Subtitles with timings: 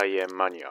[0.00, 0.70] 菜園マニア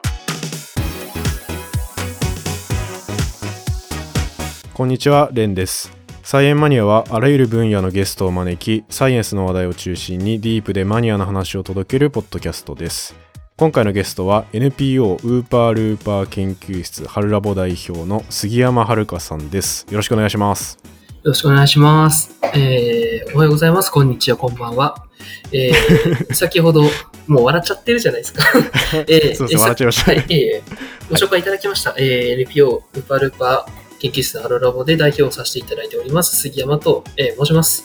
[4.74, 5.92] こんにちはレンです
[6.24, 13.16] 菜園マニアはあらゆる分野のゲストを招きサイエンスの話題を中心にディープでマニアな話を届けるポッドキャストです
[13.58, 20.80] 今回のゲストは NPO ウーパールーパー研究室春ラボ代表の杉山遥さんですよろしくお願いします
[21.28, 22.40] よろしくお願いします。
[22.56, 23.90] えー、おはようございます。
[23.90, 25.04] こんにちは、こんばんは。
[25.52, 26.84] えー、 先ほど、
[27.28, 28.44] もう笑っちゃってるじゃないですか。
[29.08, 31.96] えーそうですえ笑っちゃいましたはい、えー、ご紹介いただきました。
[31.98, 37.84] えー、NPO ウーパールーパー研究室ハロラボで代表をさせていただいております、杉山と、えー申します。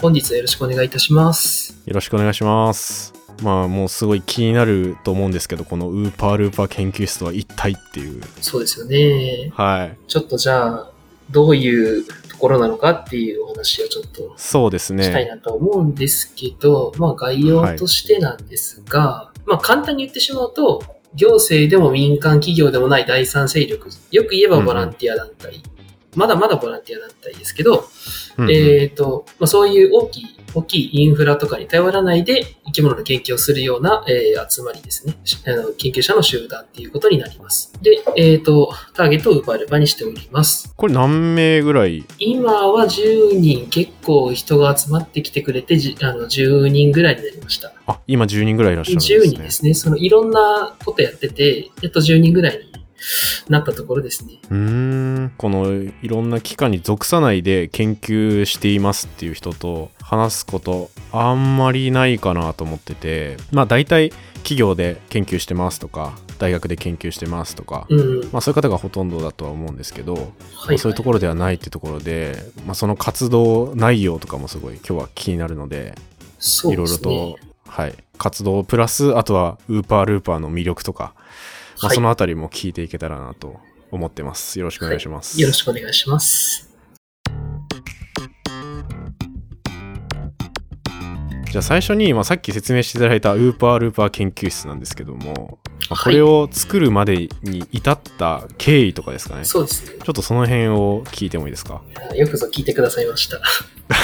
[0.00, 1.76] 本日はよろしくお願いいたします。
[1.86, 9.52] よろしくお願いしますまあもうすごい気になると思うんですけどこのウーパールーパー研究室とは一体っていうそうですよね。
[9.54, 10.90] はいちょっとじゃあ、
[11.30, 12.04] どういう
[12.36, 20.82] ところなのかっていうお話をちょっとそうですしたいねなと思うんですけど、まあ概要としてなんですが、まあ簡単に言ってしまうと、
[21.14, 25.62] 行政でも民間企業でもない第三勢力、よく言えばボランティア団体、
[26.14, 27.88] まだまだボランティア団体ですけど、
[28.36, 28.50] うんうん。
[28.50, 35.16] えっ、と、まあ、そういう大きい、大きいインフラとかに頼らないで生き物の研究をするような、えー集まりですね。
[35.24, 37.72] しあの研究者の集団っていうことになります。
[37.82, 40.72] で、えっ、と、ターゲットをウーパールバにしております。
[40.76, 42.04] これ何名ぐらい？
[42.18, 47.72] 今は10人、結構人が集まってきてくれて、じあの10人ぐらいになりました。
[47.86, 49.74] あ今10人ぐらいいらっしゃるんですね10人ですね。
[49.74, 52.75] そのいろんなことやってて、やっと10人ぐらいに
[53.48, 54.38] なったところですね。
[54.50, 55.32] うーん。
[55.36, 63.36] このいろんな機関に属さないで研究していますっていう人と話すことあんまりないかなと思ってて。
[63.52, 64.10] まあ大体
[64.46, 68.20] 企業で研究してますとか大学で研究してますとか、うん。
[68.32, 75.94] まあ、そういう方がほとんどだとは思うんですけど、はい、そういうところではないってところで、まあ、その活動内容とかもすごい今日は気になるので
[76.64, 77.36] いろいろと、
[77.66, 81.14] はい、活動プラスあとはウーパールーパーの魅力とか、
[81.76, 84.58] まあ、はいそのあたりも聞いていけたらなと思ってます。
[84.58, 85.40] よろしくお願いします。
[85.40, 86.70] よろしくお願いします。
[91.50, 95.58] じゃあ最初に、まあ、さっき説明していただいたウーパールーパー研究室なんですけども、
[95.88, 99.44] これを作るまでに至った経緯とかですかね。
[99.44, 99.96] ちょそうですね。
[99.96, 101.82] っとその辺を聞いてもいいですか？
[102.14, 103.40] よくぞ聞いてくださいました。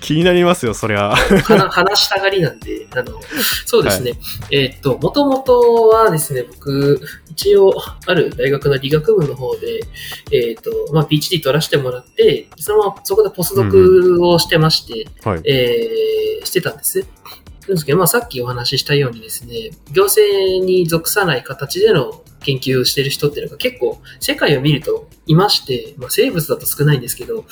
[0.00, 1.14] 気になりますよ、そりゃ。
[1.14, 3.20] 話話したがりなんで、あの、
[3.66, 4.14] そうですね。
[4.50, 7.72] えーっと、もともとはですね、僕、一応、
[8.06, 9.80] ある大学の理学部の方で、
[10.32, 15.40] えーっと、まあ、PhD 取らせてもらって、そのままそこでポスドクをしてまして、はい。
[15.44, 17.06] えーしてたんです。
[17.62, 27.44] なんですけど、まあ、さっきお話ししたようにですね、行政に属さない形での研究をしてる人っていうのが結構世界を見るといまして、まあ、生物だと少ないんですけど、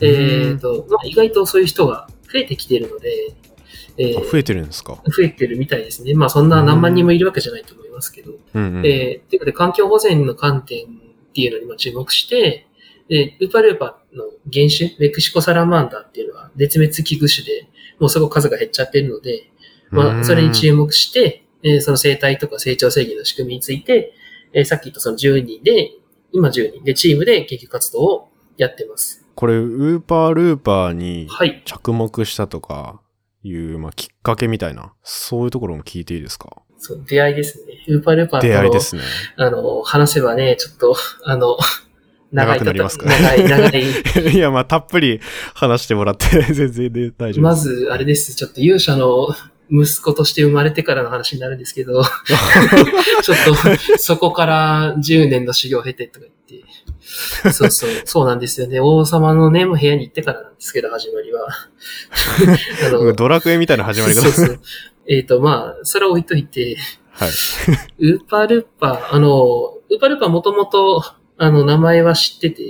[0.00, 3.34] えっ、と、まあ、意外とそういう人が増えてきているので、
[3.96, 5.00] えーあ増えてるんですか？
[5.06, 6.14] 増えてるみたいですね。
[6.14, 8.32] まあ、そんな何万人もいるわけじゃないと思いますけど。
[8.54, 8.86] うんうん。
[8.86, 10.88] えー、ということで、環境保全の観点っ
[11.32, 12.66] ていうのにも注目して、
[13.08, 17.68] で、ウーパルーパの原種、メクシコサラマンダーっていうのは絶滅危惧種で、
[18.00, 19.50] もうすごく数が減っちゃってるので、
[19.94, 24.12] まあ、それに注目して、えーその生態とか成長制御の仕組みについて、
[24.52, 25.92] えーさっき言ったその10人で、
[26.32, 29.24] 今10人でチームで研究活動をやってます。
[29.34, 31.62] これ、ウーパールーパーにはい。
[31.64, 33.00] 着目したとか
[33.42, 36.50] いう、まあ、きっかけみたいな、そういうところも聞いていいですか？
[36.78, 37.84] そう、出会いですね。
[37.88, 39.02] ウーパルーパーと出会いですね。
[39.36, 40.94] あの、話せばね、ちょっと、
[41.24, 41.56] あの、
[42.32, 43.84] 長くなりますか長い、長い。
[44.34, 45.20] いや、まあ、たっぷり
[45.54, 47.40] 話してもらって、全然で大丈夫です。
[47.40, 48.34] まず、あれです。
[48.34, 49.28] ちょっと勇者の
[49.70, 52.02] 息子として生まれてからの話になるんですけど、
[53.22, 56.68] ちょっと、そこから10年の修行を経てとか言って、
[57.50, 58.80] そうそう、 そうなんですよね。
[58.80, 61.48] 王様のね、もう部屋に行ってからなんですけど、始まりは。
[62.86, 64.60] あのドラクエみたいな始まり方そうそう。
[65.08, 66.76] えっ、と、まあ、それは置いといて、
[67.10, 67.30] はい。
[67.98, 71.04] ウーパルーパー、あの、ウーパルーパーもともと、
[71.36, 72.62] あの、名前は知ってて、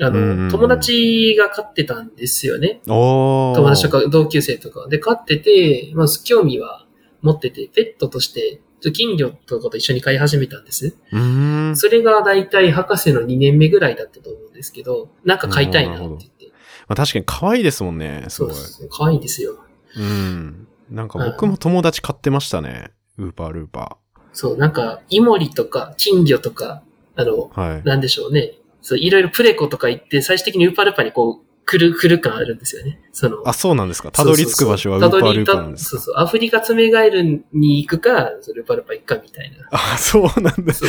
[0.00, 2.80] あうんうんうんの、友達が飼ってたんですよね。
[2.88, 3.56] おー。
[3.56, 4.86] 友達とか同級生とか。
[4.88, 6.86] で、飼ってて、まず興味は
[7.22, 8.60] 持ってて、ペットとして、
[8.92, 10.96] 金魚とかと一緒に飼い始めたんです。
[11.12, 11.76] うーん。
[11.76, 16.46] それがだいたい博士の2年目ぐらいだったと思うんですけど、なんか飼いたいなって言って。
[16.86, 18.54] まあ、確かに可愛いですもんね、すごい。
[18.54, 19.58] そう可愛いんですよ。
[19.96, 20.68] うん。
[20.90, 22.92] なんか僕も友達買ってましたね。
[23.18, 23.98] ウーパールーパ
[24.32, 26.82] そう、なんか、イモリとか、金魚とか、
[27.16, 27.60] あの、ー。
[27.60, 27.82] はい。
[27.84, 28.57] なんでしょうね。
[28.82, 32.98] そう、いろいろプレコとか行って、最終的にウーパールーパーにこう、来る、来る感あるんですよね。
[33.12, 34.10] その、あ、そうなんですか。
[34.10, 35.90] たどり着く場所はウーパールーパーなんですか？
[35.90, 39.68] そうそう、アフリカツメガエルに行くか、ウーパールーパー行くかみたいな。
[39.70, 40.72] あ、そうなんだ。
[40.72, 40.88] そう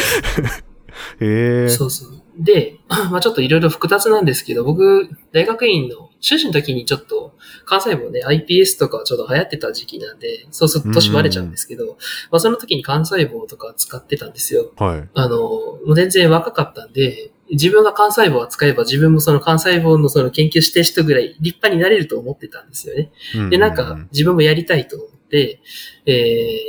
[1.20, 1.70] へえ。
[1.70, 2.10] そうそう。
[2.38, 2.78] で、
[3.12, 7.34] まあちょっといろいろ複雑なんですけど、僕、大学院の修士の時にちょっと、
[7.70, 11.98] 幹細胞ね、iPS とかちょうど流行ってた時期なんで、そうすると年バレちゃうんですけど、
[12.32, 14.72] まあその時に幹細胞とか使ってたんですよ。
[14.78, 15.10] はい。
[15.14, 23.12] あの、もう全然若かったんで、自分が幹細胞を使えば自分もその幹細胞のその研究してる人ぐらい立派になれると思ってたんですよね。
[23.50, 25.62] で、なんか自分もやりたいと思って、
[26.06, 26.12] え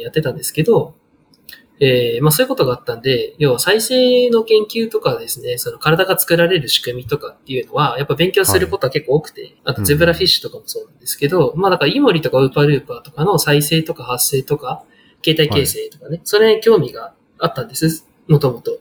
[0.00, 0.94] ーやってたんですけど、
[1.81, 14.85] えーまあそういうことがあったんで、要は再生の研究とかですね、その体が作られる仕組みとかっていうのは、やっぱ勉強することは結構多くて、あとゼブラフィッシュとかもそうなんですけど、まあだからイモリとかウーパールーパーとかの再生とか発生とか、
[15.23, 18.79] 形態形成とかね、それに興味があったんです、もともと。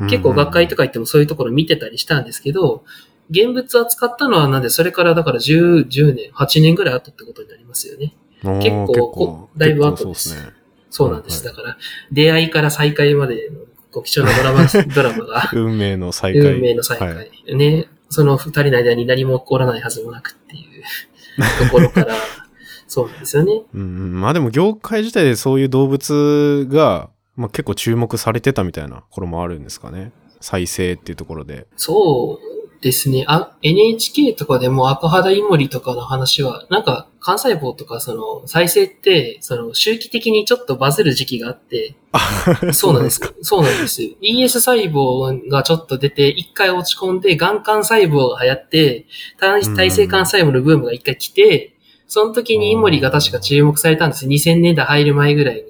[0.00, 2.84] 結構学会とか行ってもそういうところ見てたりしたんですけど、
[3.30, 8.14] 現物扱ったのはなんで、それからだから10、10年、8年ぐらい後ってことになりますよね。
[8.42, 10.52] か結構こだいぶ後ですそうですね。
[10.90, 11.46] そうなんです。
[11.46, 11.76] はだから、
[12.12, 13.60] 出会いから再会までの
[13.90, 16.54] こう貴重なドラマ、 ドラマが、運命の再会。
[16.54, 17.14] 運命の再会。
[17.14, 22.14] はいね、その二人の間に何も起こらないはずもなくっていうところから、
[22.86, 23.62] そうなんですよね。
[23.74, 30.12] うんうん、まあでも業界自体でそういう動物が、まあ、結構注目されてたみたいな頃もあるんですかね。
[30.40, 31.66] 再生っていうところで。
[31.76, 33.24] そうですね。
[33.26, 41.96] あ、NHK とかでも赤肌イモリとかの話は、なんか、幹細胞とかその再生って、その周期的にちょっとバズる時期があって、
[42.72, 43.20] そうなんです。
[43.42, 44.02] そうなんです。
[44.22, 49.06] ES 細胞がちょっと出て、一回落ち込んで、眼幹細胞が流行って、
[49.38, 54.26] 体体性幹細胞のブームが一回来て、その時にイモリが確か注目されたんです。
[54.26, 55.62] 2000年代入る前ぐらいに。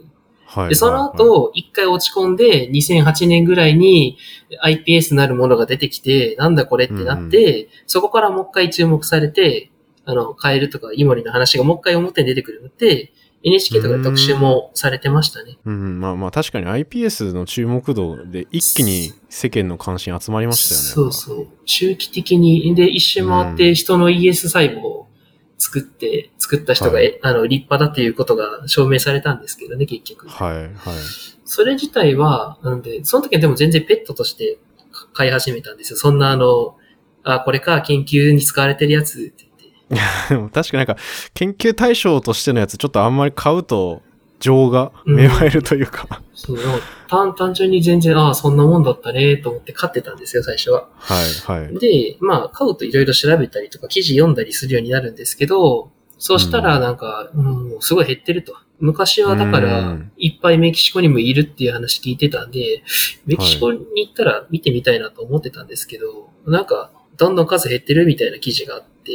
[0.56, 0.69] はい。
[0.70, 4.17] で、その後、一回落ち込んで、2008年ぐらいに
[4.64, 9.70] iPS なるものが出てきて、なんだこれってなって、そこからもう一回注目されて、
[10.06, 13.12] あの、カエルとかイモリの話がもう一回表に出てくるのって、
[13.43, 15.58] NHK とかで特集もされてましたね。
[15.64, 20.87] うん、まあまあ確かに iPS の注目度で一気に世間の関心集まりましたよね。
[20.87, 21.49] そうそう。
[21.64, 25.06] 周期的に、で、一周回って人の ES 細胞を
[25.58, 30.29] 作って、作った人が、はいあの、立派だっていうことが証明されたんですけどね、結局。
[30.29, 30.73] はい、はい。
[31.44, 34.58] それ自体は、なんで、その時はでも全然ペットとして
[35.12, 35.99] 飼い始めたんですよ。
[35.99, 36.76] そんなあの、
[37.23, 39.47] あ、これか、研究に使われてるやつって
[39.88, 39.99] 言っ
[40.29, 40.35] て。
[40.35, 41.00] でも確かになんか
[41.32, 44.03] 研究対象としてのやつちょっとあんまり買うと
[44.41, 50.88] 情がうん芽生えるというか、そう、なんか単単純に全然、ああ、そんなもんだったね、と思って飼ってたんですよ、最初は。
[50.97, 51.14] は
[51.56, 51.79] い、はい。
[51.79, 58.55] で、まあ、飼うといろいろ調べたりとか、記事読んだりするようになるんですけど、そうしたらなんか、うん、すごい減ってると。
[58.79, 62.82] 昔はだかうらん、いっぱいメキシコにもいるっていう話聞いてたんで、
[63.25, 69.12] メキシコに行ったら見てみたいなと思ってたんですけど、なんか、どんどん数減ってるみたいな記事があって、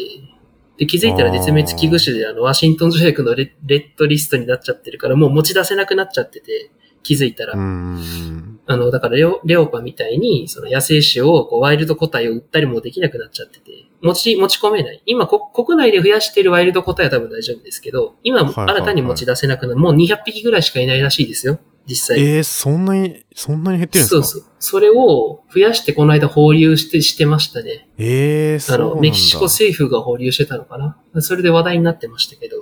[0.78, 6.72] で、気づいたら絶滅危惧種であの、ワシントン条約のレレッドリストになっちゃってるから、もう持ち出せなくなっちゃってて、
[7.04, 7.54] 気づいたら。
[7.54, 8.60] うん。
[8.66, 13.72] あの、だからレオ、レオパみたいに、その野生種を、こう、ワイルド個体を売ったりもできなくなっちゃってて、
[14.02, 15.02] 持ち、持ち込めない。
[15.06, 21.60] 今、こ国内で増やしているワイルド個体は多分大丈夫ですけど、今、新たに持ち出せなくなる、もう200匹ぐらいしかいないらしいですよ。
[21.88, 22.20] 実際。
[22.24, 24.24] えー、そんなに、そんなに減ってるんですか？
[24.24, 24.52] そうそう。
[24.60, 27.90] それを増やしてこの間放流して、してましたね。
[27.98, 29.02] えー、そうあの、なんだ。
[29.02, 30.98] メキシコ政府が放流してたのかな。
[31.22, 32.58] それで話題になってましたけど。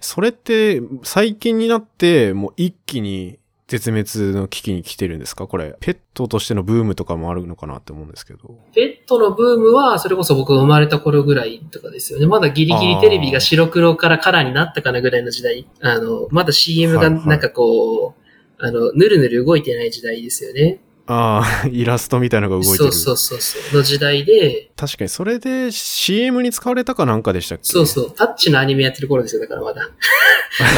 [0.00, 5.46] それって、最近になって、もう一気に絶滅の危機に来てるんですか？
[5.48, 5.74] これ。
[5.80, 8.58] ペットとしてのブームとかもあるのかなって思うんですけど。
[8.74, 12.26] ペットのブームは、それこそ僕が生まれた頃ぐらいとかですよね。
[12.26, 15.66] まだギリギリテレビが白黒からカラーになったかなぐらいの時代。
[15.80, 20.80] あの、まだ CM がはいはいなんかこう、あの、ぬるぬる動いてない時代ですよね。
[21.08, 22.92] ああ、イラストみたいなのが動いてる。
[22.92, 23.76] そうそうそうそう。
[23.76, 27.64] の時代で、確かに、それで CM に使われたかなんかでしたっけ？
[27.64, 29.82] そうそう、タッチのアニメやってる頃ですよ、だからまだ。
[29.86, 29.88] わ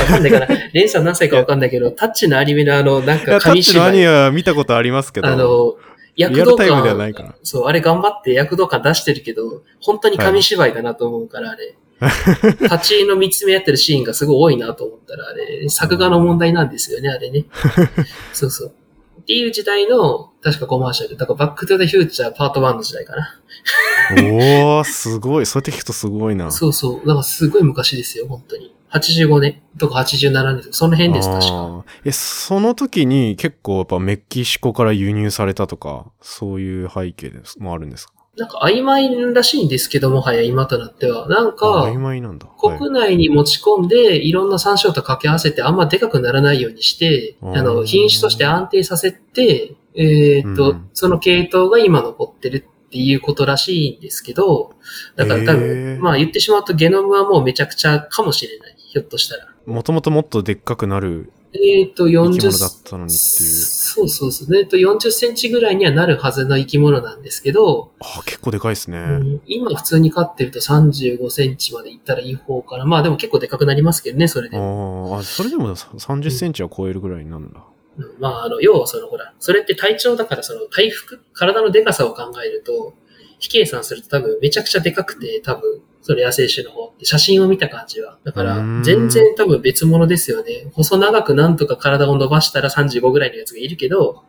[0.07, 0.47] かんないかな。
[0.73, 4.23] レンさん何歳かわかんないけど、 タッチのアニメのあの、なんいや、タッか紙チのアニメ芝居。
[4.25, 5.29] は見たことありますけど。
[5.29, 5.77] あの、
[6.17, 7.35] 躍動リアルタイムではないか感な。
[7.43, 11.75] そう、あれ頑張って躍動感出してるけど、本当に紙芝居だなと思うから、あれ。
[12.61, 17.47] 立ち絵の見つめ合ってるシーンがすごい多いなと思ったら、あれ、作画の問題なんですよね、あれね。
[18.33, 18.73] そうそう。
[19.29, 21.19] っていう時代の、確かコマーシャル。
[21.19, 23.35] だから、バックトゥザフューチャーパート1の時代かな。
[24.23, 25.45] おー、すごい。
[25.45, 26.51] そうやって聞くとすごいな。
[26.51, 27.01] そうそう。
[27.01, 28.75] だからすごい昔ですよ、本当に。
[28.91, 31.85] 85年とか87年とか、その辺です、確か。
[32.07, 38.15] え、その時に結構やっぱメキシコから輸入されたとか、そういう背景ですもあるんですか？
[38.39, 41.29] なんか曖昧らしいんですけど、もはや今となっては。
[41.29, 42.47] なんか曖昧なんだ。
[42.47, 54.75] はい国内に持ち込んで、いろんな山椒と掛け合わせてあんまでかくならないようにして、あの、品種として安定させて、えーっと、うんその系統が今残ってるっていうことらしいんですけど、
[55.17, 58.75] だから多分、へーまあ言ってしまうとゲノムはもうめちゃくちゃかもしれない。
[58.79, 59.47] ひょっとしたら。
[59.67, 63.51] もともともっとでっかくなるえっ、と、40生き物だったのにっていう。
[63.51, 64.57] そうそうそう。
[64.57, 68.99] えっと、40センチぐらいにはなるはずの生き物なんですけど、あ、結構でかいですね。
[68.99, 72.85] うん今普通に飼ってると35センチまでいったらいい方かな。
[72.85, 74.57] まあでも結構でかくなりますけどね、それで。
[74.59, 77.65] あーあ、それでも30センチは超えるぐらいになるんだ。
[77.97, 82.95] うんまあ、あの、要はそのほら、それって体長だからその体腹、体のでかさを考えると、
[83.39, 88.19] 非計算すると多分めちゃくちゃでかくて、多分、それ野生種の方って写真を見た感じは。
[88.25, 90.71] だから全然多分別物ですよね。
[90.73, 94.25] 細長くなんとか体を伸ばしたら35ぐらいのやつがいるけど、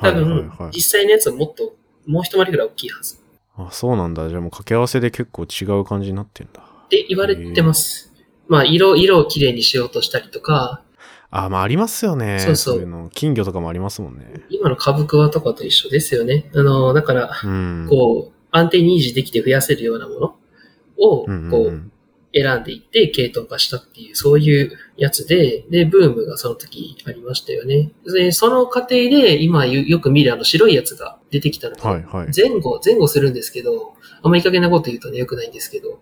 [0.00, 0.70] 多分、はい。
[0.76, 1.74] 実際のやつはもっと、
[2.06, 3.18] もう一回りぐらい大きいはず。
[3.56, 4.28] あ、そうなんだ。
[4.28, 6.62] じゃあもう掛け合わせで結構違う感じになってんだ。
[6.62, 8.12] って言われてます。
[8.48, 10.82] まあ、色、色をきれいにしようとしたりとか、
[11.34, 12.38] あ、まあありますよね。
[12.40, 13.08] そうそういうの。
[13.08, 14.42] 金魚とかもありますもんね。
[14.50, 16.50] 今の株クワとかと一緒ですよね。
[16.54, 17.86] あの、だから、うん。
[17.88, 20.36] こう、安定に維持できて増やせるようなもの
[21.02, 21.92] を、うんうんこう、うん
[22.34, 27.92] 選んでいって系統化したっていう、そういうやつで、で、ブームがその時ありましたよね。
[28.06, 32.28] で、その過程で、今よよく見るあの白いやつが出てきたのが、はいはい。
[32.34, 36.00] 前後、前後するんですけど、あんまいい加減なこと言うとね、良くないんですけど、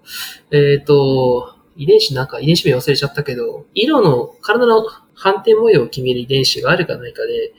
[0.53, 7.53] えっ、と、遺伝子なんか、遺伝子名忘れちゃったけど、色の、体の反転模様を決める遺伝子があるかないかで、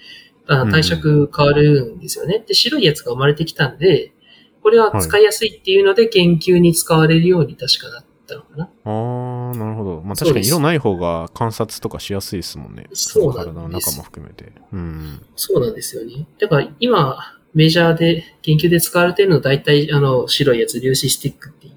[0.47, 2.43] あうん体色変わるんですよね。
[2.47, 4.13] で、白いやつが生まれてきたんで、
[4.61, 8.69] これは使いやすいっていうので研究に使われるように確かなったのかな。
[8.85, 10.01] あー、なるほど。
[10.01, 12.87] まあ確かに色ない方が観察とかしやすいですもんね。
[12.93, 14.51] そうなんです体の中も含めて。
[14.71, 15.25] うん。
[15.35, 16.27] そうなんですよね。
[16.39, 17.17] だから今、
[17.53, 21.73] メジャーで研究で使われてるのは大体あの白いやつ、粒子スティックっていう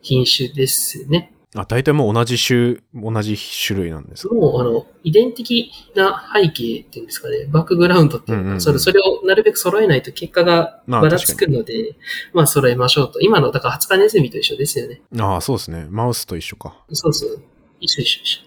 [0.00, 1.32] 品種ですね。
[1.54, 4.34] あ、大体もう同じ種、同じ種類なんですか？
[4.34, 11.94] もう、あの、遺伝的な背景っていうんですかね、バックグラウンドっていうのかそれそれをなるべく揃えないと結果がまあばらつくので、
[12.32, 13.20] まあ揃えましょうと。
[13.20, 15.02] 今の、だから20日ネズミと一緒ですよね。
[15.18, 15.86] ああ、そうですね。
[15.90, 16.74] マウスと一緒か。
[16.92, 17.42] そうそう。
[17.80, 18.40] 一緒一緒一緒。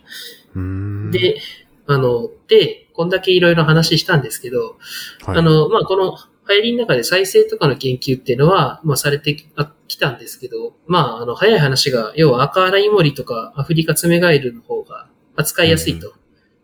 [0.55, 1.11] うーん。
[1.11, 1.41] で、
[1.85, 4.77] あの、で、こんだけいろいろ話したんですけど、
[5.25, 6.17] はい、あの、まあ、この
[6.49, 16.13] 流行りの中で再生とかの研究っていうのは、まあ、されてきあきたんですけど、まあ、あの、早い話が、要は赤荒イモリとかアフリカツメガエルの方が扱いやすいと。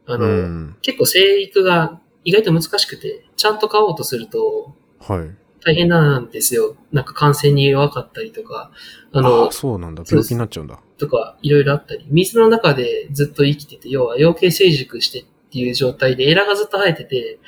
[0.05, 0.77] あの、うん。
[0.81, 5.31] 結構生育が意外と難しくて、ちゃんと飼おうとするとはい。
[5.63, 6.75] 大変なんですよ。
[6.91, 8.71] なんか感染に弱かったりとか、
[9.13, 10.03] ああのあ、、そうなんだ。
[10.07, 10.79] 病気になっちゃうんだ。
[10.97, 17.39] とか、いろいろあったり、水の中でずっと生きてて、要は養鶏成熟してっていう状態で、エラがずっと生えてて、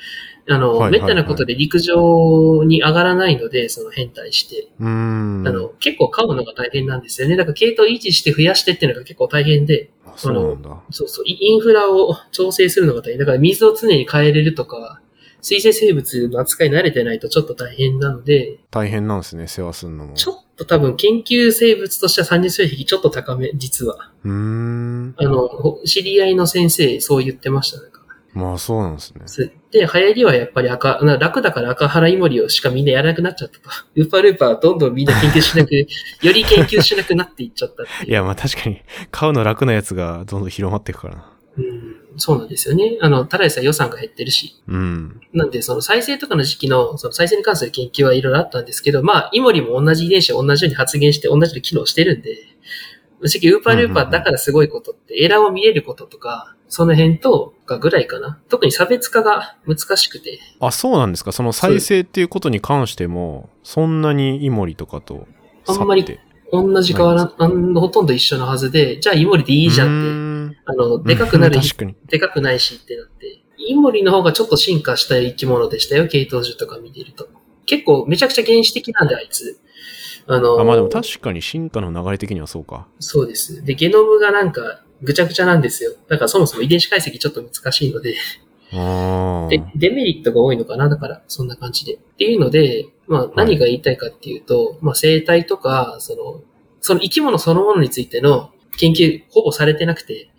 [0.48, 5.48] あの、はいはいはいめったなことで陸上に上がらないので、その変態して、うーん。
[5.48, 7.36] あの、結構飼うのが大変なんですよね。
[7.36, 10.82] だから系統維持して増やしてっていうのが結構大変で、あそうなんだ。
[10.90, 13.18] そうそう、イインフラを調整するのが大変。
[13.18, 15.00] だから水を常に変えれるとか、
[15.44, 20.14] 水生生物の扱いに慣れてないとちょっと大変なので、大変なんですね、世話するのも。
[20.14, 24.10] ちょっと多分研究生物としては30性比ちょっと高め、実は。
[24.24, 25.14] うーん。
[25.18, 27.80] あの、ほ知り合いの先生、そう言ってました。
[27.80, 28.03] なんか
[28.34, 29.52] まあそうなんですね。
[29.70, 33.70] で、流行りはやっぱり赤、な楽だから赤原イモリをしかみんなやらなくなっちゃったと。
[33.94, 35.86] ウーパールーパーはどんどんみんな研究しなく、 よ
[36.22, 38.10] り研究しなくなっていっちゃったいう。
[38.10, 41.30] いや、まあ確かに、買うの楽なやつがどんどん広まっていくからな。
[41.56, 42.98] うん、そうなんですよね。
[43.00, 44.60] あの、ただでさえ予算が減ってるし。
[44.66, 45.20] うん。
[45.32, 52.38] なんで、その再生とかの時期の、その再生に関する研究はいろいろあったんですけど、まあ、イモリも同じ遺伝子を同じように発現して同じように機能してるんで、
[53.26, 58.40] 正直、ウーパールーパーだからすごいことって、エラーを見れることとか、その辺とかぐらいかな。
[58.48, 61.32] 特に差別化が難しくて、あ、そうなんですか。
[61.32, 65.26] その再生っていうことに関しても、そんなにイモリとかと。
[65.66, 66.04] あんまり
[66.52, 70.58] 同じ変わらん、あんほとんど一緒のはずで、じゃあイモリでいいじゃんって。
[70.66, 71.96] あの、でかくなるうん。
[72.06, 77.28] でかくないしってなって、イモリの方がちょっと進化した生き物でしたよ、系統樹とか見てると。
[77.66, 79.58] 結構めちゃくちゃ原始的なんで、あいつ。
[80.26, 82.86] あの、あ、まあでも確かに進化の流れ的にはそうか。
[82.98, 83.64] そうです。
[83.64, 85.92] で、ゲノムがなんかぐちゃぐちゃなんですよ。
[86.08, 88.16] だからそもそも遺伝子解析ちょっと難しいので。
[89.50, 90.88] で、デメリットが多いのかな？
[90.88, 91.94] だから、そんな感じで。
[91.94, 96.42] っていうので、まあ何が言いたいかっていうと、まあ生態とか、その、
[96.80, 100.30] その生き物そのものについての研究ほぼされてなくて、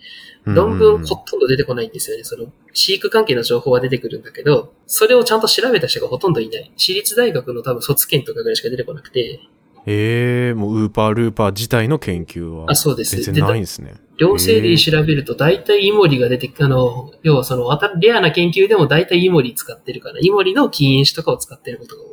[0.43, 2.23] 論文ほとんど出てこないんですよね。
[2.23, 6.71] その、飼育関係の情報は出てくるんだけど、それをちゃんと調べた人がほとんどいない。
[6.75, 9.39] 私立大学の多分卒研とかぐらいしか出てこなくて、
[9.87, 12.71] ええもうウーパールーパー自体の研究は。
[12.71, 13.95] あそうです全然ないんですね。
[14.17, 22.11] 両生類調べると大体イモリが出てあの、要はその、あたレアな研究でも大体イモリ使ってるから、イモリの禁煙種とかを使ってることが多い。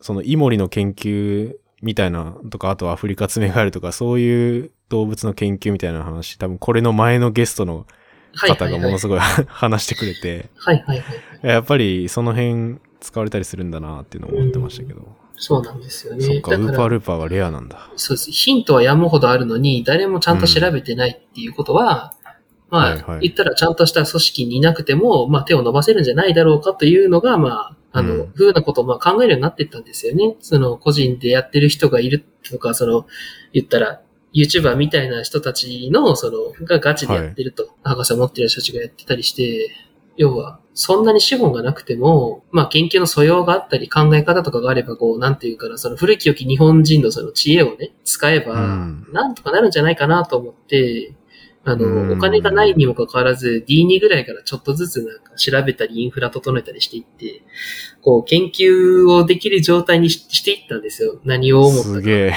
[0.00, 7.86] そのイモリの研究みたいなとか、あとはアフリカツメガエルとか、そういう動物の研究みたいな話、多分これの前のゲストの
[8.32, 8.70] はいはいはい。
[8.70, 11.46] 方がものすごい 話してくれて、はいはいはい。
[11.46, 15.19] やっぱりその辺使われたりするんだなっていうのを思ってましたけど。
[15.42, 16.22] そうなんですよね。
[16.22, 17.90] そっか、ウーパールーパーはレアなんだ。
[17.96, 18.30] そうです。
[18.30, 22.12] ヒントは山ほどあるのに、誰もちゃんと調べてないっていうことは、
[22.68, 30.36] まあ、はいはい言ったらちゃんとした組織にいなくても、まあ手を伸ばせるんじゃないだろうかというのが、まあ、あの、うんふうなことをまあ考えるようになっていったんですよね。
[30.40, 33.06] その、個人でやってる人がいるとか、その、
[33.54, 34.02] 言ったら、
[34.34, 39.70] YouTuber みたいな人たちの、その、がガチでやってると、博士を持ってる人たちがやってたりして、
[40.20, 51.14] 要は、そんなに資本がなくても、まあ研究の素養があったり考え方とかがあれば、こう、なんていうかな、その古き良き日本人のその知恵をね、使えば、うんなんとかなるんじゃないかなと思って、
[51.64, 57.40] あうんの、お金がないにもかかわらず、D2 ぐらいからちょっとずつなんか調べたり、インフラ整えたりしていって、
[58.02, 61.18] こう、研究をできる状態にししていったんですよ。
[61.24, 61.94] 何を思ったか。
[61.94, 62.34] すげえ。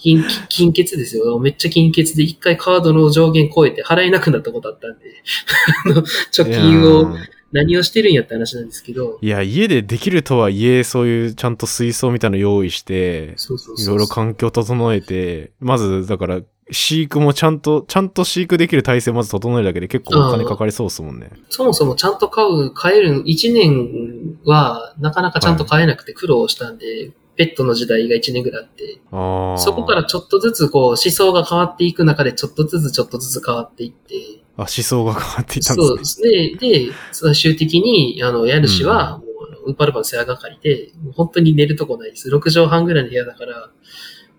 [0.00, 1.38] 金、金欠ですよ。
[1.38, 5.04] めっちゃ金欠で一回カードの上限超えて払えなくなったことあったんで、
[5.86, 7.14] あの、貯金を
[7.52, 13.36] 何をしてるんやって話なんですけど、いや、家でできるとはいえ、そういうちゃんと水槽みたいなの用意して。
[13.78, 16.40] いろいろ環境整えて、まず、だから、
[16.72, 21.30] 飼育もちゃんと、ちゃんと飼育できる体制をまず整えるだけで結構お金かかりそうですもんね。
[21.48, 29.00] そもそもちゃんと飼う、飼える、1年はなかなかちゃんと飼えなくて苦労したんで、ペットの時代が1年ぐらいあって。
[29.10, 34.14] そこからちょっとずつこう思想が変わっていく中でちょっとずつちょっとずつ変わっていって、
[34.58, 36.54] あ、思想が変わっていったんそうでですすね。
[36.60, 42.28] で、最終的に、あの、家主は、もうあの、ウーパルパの世話係で、本当に寝るとこないです。
[42.28, 43.70] 6畳半ぐらいの部屋だから、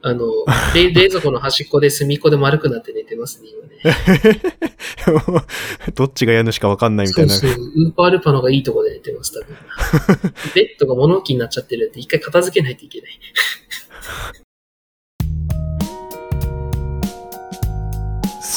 [0.04, 0.26] あの、
[0.74, 4.32] 冷 冷蔵庫の端っこで隅っこで丸くなって寝てますね、 今ね。
[4.34, 5.92] ね。
[5.94, 7.34] どっちが家主かわかんないみたいな。
[7.34, 7.64] そうそう。
[7.64, 10.34] ウーパールパの方がいいとこで寝てます、多分。
[10.56, 13.20] ベッドが物置になっちゃってるんで、一回片付けないといけない。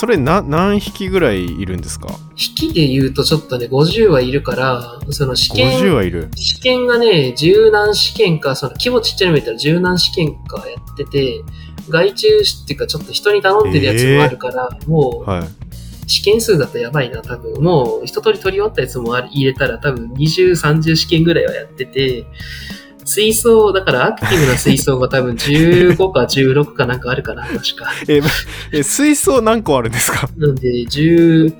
[0.05, 2.09] それな、何匹ぐらいいるんですか？
[2.37, 6.29] 引きで言うとちょっとね、50はいるから、その試 ?50 験、はいる。
[6.37, 11.43] 試験がね、十何試験か、その規模ちっちゃいの見たら十何試験かやってて、
[11.89, 15.49] 外注っていうかちょっと人に頼んでるやつもあるから、もう、はい。
[16.07, 17.63] 試験数だとやばいな、多分。
[17.63, 22.27] もう、一通り取り終わったやつも入れたら多分20、30試験ぐらいはやってて、
[23.05, 27.91] 水槽、だからアクティブな水槽が多分15か16かなんかあるかな、確か。
[28.09, 28.21] え、
[28.73, 30.29] え水槽何個あるんですか？
[30.37, 31.55] なんで、10、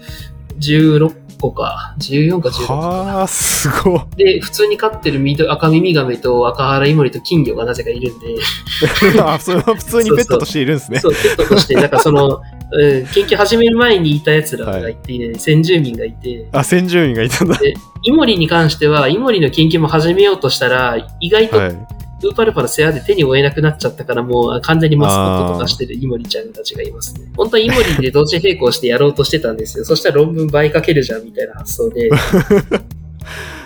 [0.59, 2.75] 16個か、14か16か。
[2.75, 4.01] はあ、すごい。
[4.17, 8.37] で、普通に飼ってる緑赤耳ガメと赤原イモリと金魚がなぜかいるんで、
[9.23, 11.01] あ、それは普通にペットとしているんですね。
[11.01, 12.41] そう、ペットとして、なんかその、
[12.73, 17.59] うん、研究始める前にいた奴らがいて、先住民がいて、あ、先住民がいたんだ。
[18.03, 22.04] イモリに関しては、イモリの研究も始めようとしたら、意外とはい。
[22.25, 27.31] ウーパルパの世話で手に負えなくなっちゃったから、もう完全にマスコットとかしてるイモリちゃんたちがいますね。
[27.37, 29.85] 本当はイモリで同時並行してやろうとしてたんですよ。
[29.85, 32.11] そしたら論文倍かけるじゃんみたいな発想で。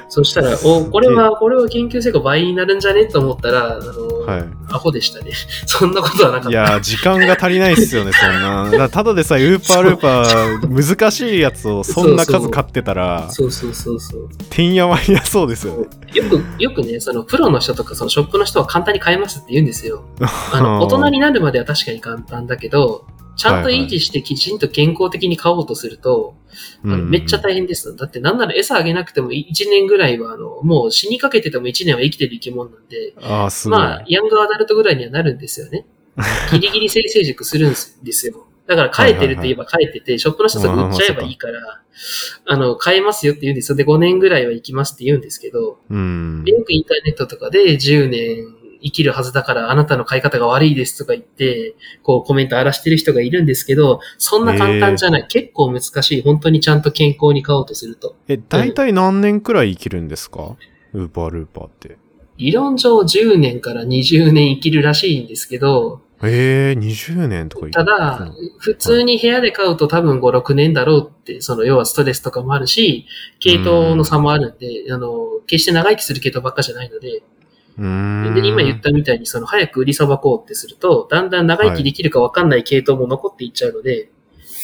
[0.08, 3.06] そしたら、 お、これは、これは研究成果倍になるんじゃね？
[3.06, 5.32] と思ったら、あの、はアホでしたね。
[5.66, 6.52] そんなことはなかっい。
[6.52, 6.60] いた。
[6.62, 8.70] やー、時間が足りないっすよね、そんな。
[8.76, 14.28] だただでさえ、ウーパールーパー、難しいやつをそんな数買ってたら、そうそうそうそう。
[14.50, 15.86] てんやわんやそうですよね。
[16.14, 20.04] よく、よくね、そのプロの人とかそのショップの人は簡単に買えますって言うんですよ。
[20.52, 23.04] あの、大人になるまでは確かに簡単だけど、
[23.38, 26.34] ちゃんと維持してきちんと健康的に買おうとすると、
[26.84, 27.94] あのめっちゃ大変です。
[27.94, 33.48] だってなんなら餌あげなくても1年ぐらいは、あの、もう死にかけてても1年は生きてる生き物なんで、あ。
[33.66, 35.86] まあ、ヤングアダルトぐらいにはなるんですよね。
[36.50, 38.48] ギリギリ生成熟するんですよ。
[38.66, 41.80] だから、飼えてると言えば飼えてて、ショップの人とか売っちゃえばいいから、
[42.44, 43.76] あの、飼えますよって言うんですよ。
[43.76, 46.52] で、5年ぐらいは生きますって言うんですけど、うんで。
[46.52, 55.26] よくインターネットとかで10年生きるはずだからあなたの飼い方が悪いですとか言って、こうコメント荒らしてる人がいるんですけど、そんな簡単じゃない。
[55.28, 56.22] 結構難しい。
[56.22, 58.16] 本当にちゃんと健康に飼おうとすると。
[58.28, 60.56] え、大体何年くらい生きるんですか？
[60.94, 61.98] ウーパールーパーって。
[62.36, 73.06] 理論上10年から20年生きるらしいんですけど、ええー、20年とか言ただ、普通に部屋で飼うと多分5、6年だろうって、その要はストレスとかもあるし、
[73.38, 77.22] 系統の差もあるんで、あの、決して長生きする系統ばっかじゃないので。
[77.78, 84.10] で、今言ったみたいに、その早く売りさばこうってすると、だんだん長生きできるか分かんない系統も残っていっちゃうので、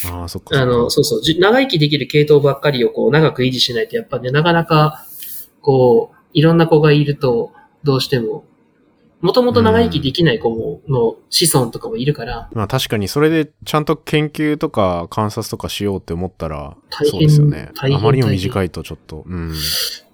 [0.07, 0.63] ああ、そっかそっか。
[0.63, 5.07] あの、そうそう、じ長生きできる系統ばっかりをこう長く維持しないと、やっぱね、なかなか、
[5.61, 7.53] こう、いろんな子がいると、
[7.85, 8.45] どうしても、
[9.25, 17.71] もともと長生きできない子も、の子孫とかもいるから、まあ確かにそれでちゃんと研究とか観察とかしようって思ったら、大変そうですよね。
[17.75, 19.25] あまりにも短いとちょっと。
[19.25, 19.55] うん。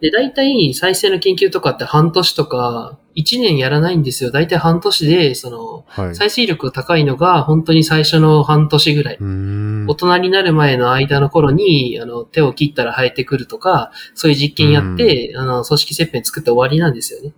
[0.01, 4.31] で、大体再生の研究とかって半年とか、1年やらないんですよ。
[4.31, 6.15] 大体半年で、その、はい。
[6.15, 9.19] 再生力が高いのが、本当に最初の半年ぐらい。
[9.19, 9.95] 大。
[9.97, 17.33] 人になる前の間の頃に、あの、手を切ったら生えてくるとか、そういう実験やって、あの、組織切片作って終わりなんですよね。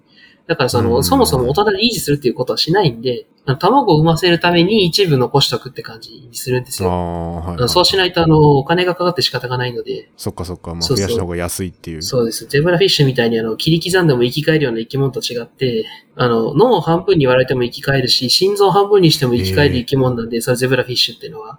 [0.46, 3.26] だからその、うんそもそも大人で維持するっていうことはしないんで、
[3.58, 6.88] 卵を産ませるために一部残しとくって感じにするんですよ。
[6.88, 6.92] ー、
[7.46, 12.02] はい、あのそうしないと、あの、お金がかかって仕方がないので、そっかそっか、まあ、増やした方が安いっていう。
[12.02, 12.46] そうです。
[12.46, 21.58] ゼブラフィッシュみたいにあの、切り刻んでも生き返るような生き物と違って、あの、脳を半分に割られても生き返るし、心臓を半分にしても生き返る生き物なんで、それゼブラフィッシュっていうのは。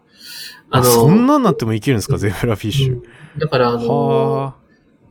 [0.70, 2.94] あそんなんなってもいけるんですか、ゼブラフィッシュ。
[2.94, 3.04] うん
[3.38, 4.56] だから、あの、は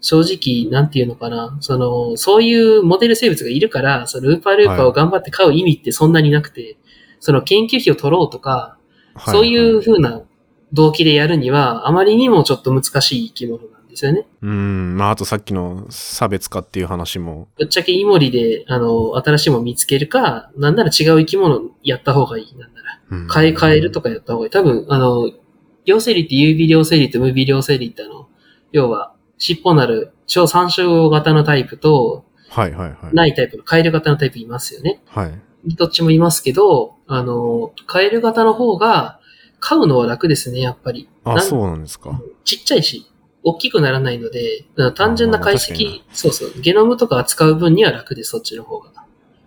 [0.03, 6.77] 正直、なんていうのかな、その、そういうモデル生物がいるから、そのルーパールーパーを頑張って飼う意味ってそんなになくて、
[7.21, 8.77] その研究費を取ろうとか、
[9.15, 9.31] あ。
[9.31, 10.23] そういうは風な
[10.73, 14.27] 動機でやるには、あまりにもちょっと難しい生き物なんですよね。
[14.43, 17.47] うん、まあ、あとさっきの差別化っていう話も。
[17.57, 22.57] ぶっちゃけイモリで、あの、新しいもの見つけるか、なんなら違う生き物やった方がいい。
[22.57, 23.01] なんなら。
[23.11, 24.51] うん変え、変えるとかやった方がいい。
[24.51, 25.31] 多分、あの、
[25.85, 28.29] 両生理って有微両生理と無微両生理ってあの、
[28.73, 29.12] 要は、
[29.43, 33.15] 尻尾なる超参照型のタイプと、はいはいはい。
[33.15, 35.03] ないタイプのカエル型のタイプいますよね。
[35.07, 35.41] はい。
[35.75, 39.19] どっちもいますけど、あの、カエル型の方が、
[39.59, 41.09] 飼うのは楽ですね、やっぱり。
[41.25, 42.21] あ、そうなんですか。
[42.45, 43.11] ちっちゃいし、
[43.43, 48.93] 大きくならないので、単純な解析、そうそう、ゲノムとか扱う分には楽です、そっちの方が。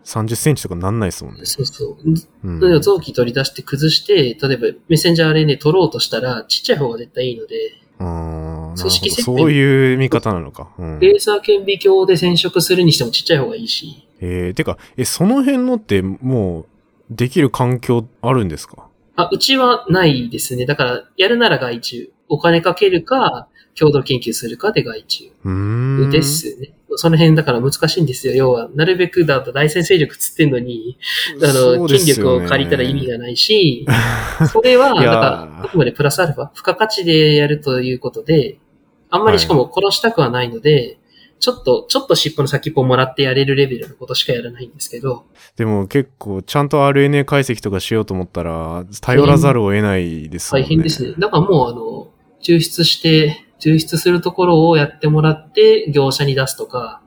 [0.03, 1.45] 30センチとかなんないですもんね。
[1.45, 1.97] そうそう。
[2.43, 7.55] うん臓器取り出して崩して、例えばメッセンジャー RNA 取ろうとしたら、ちっちゃい方が絶対いいので、
[7.97, 10.69] 組織ど設定そういう見方なのか。
[10.77, 16.65] うん、レーザー顕微鏡で染色するにしてもちっちゃい方がいいし、えー、てか、え、その辺のってもう、
[17.09, 18.87] できる環境あるんですか？
[19.15, 20.65] あ、うちはないですね。
[20.65, 22.11] だから、やるなら外注。
[22.27, 25.25] お金かけるか、共同研究するかで外注。
[25.43, 26.09] うーん。
[26.09, 26.73] ですね。
[26.97, 28.33] その辺だから難しいんですよ。
[28.33, 30.97] 要は、なるべくだと大先勢力つってんのに、
[31.41, 33.85] あの、そうです筋力を借りたら意味がないし、
[34.51, 38.59] それは、だから、あくまでプラスアルファ、付加価値でやるということで、
[39.09, 40.97] あんまりしかも殺したくはないので、
[41.39, 45.25] ちょっと、ちょっと尻尾の先っぽもらってやれるレベルのことしかやらないんですけど、
[45.57, 50.61] でも結構、ちゃんと RNA 解析とかしようと思ったら、頼らざるを得ないですね。
[50.61, 51.13] 大変ですね。
[51.19, 52.07] だからもう、あの、
[52.41, 57.01] 抽出して、抽出するところをやってもらって、業者に出すとか、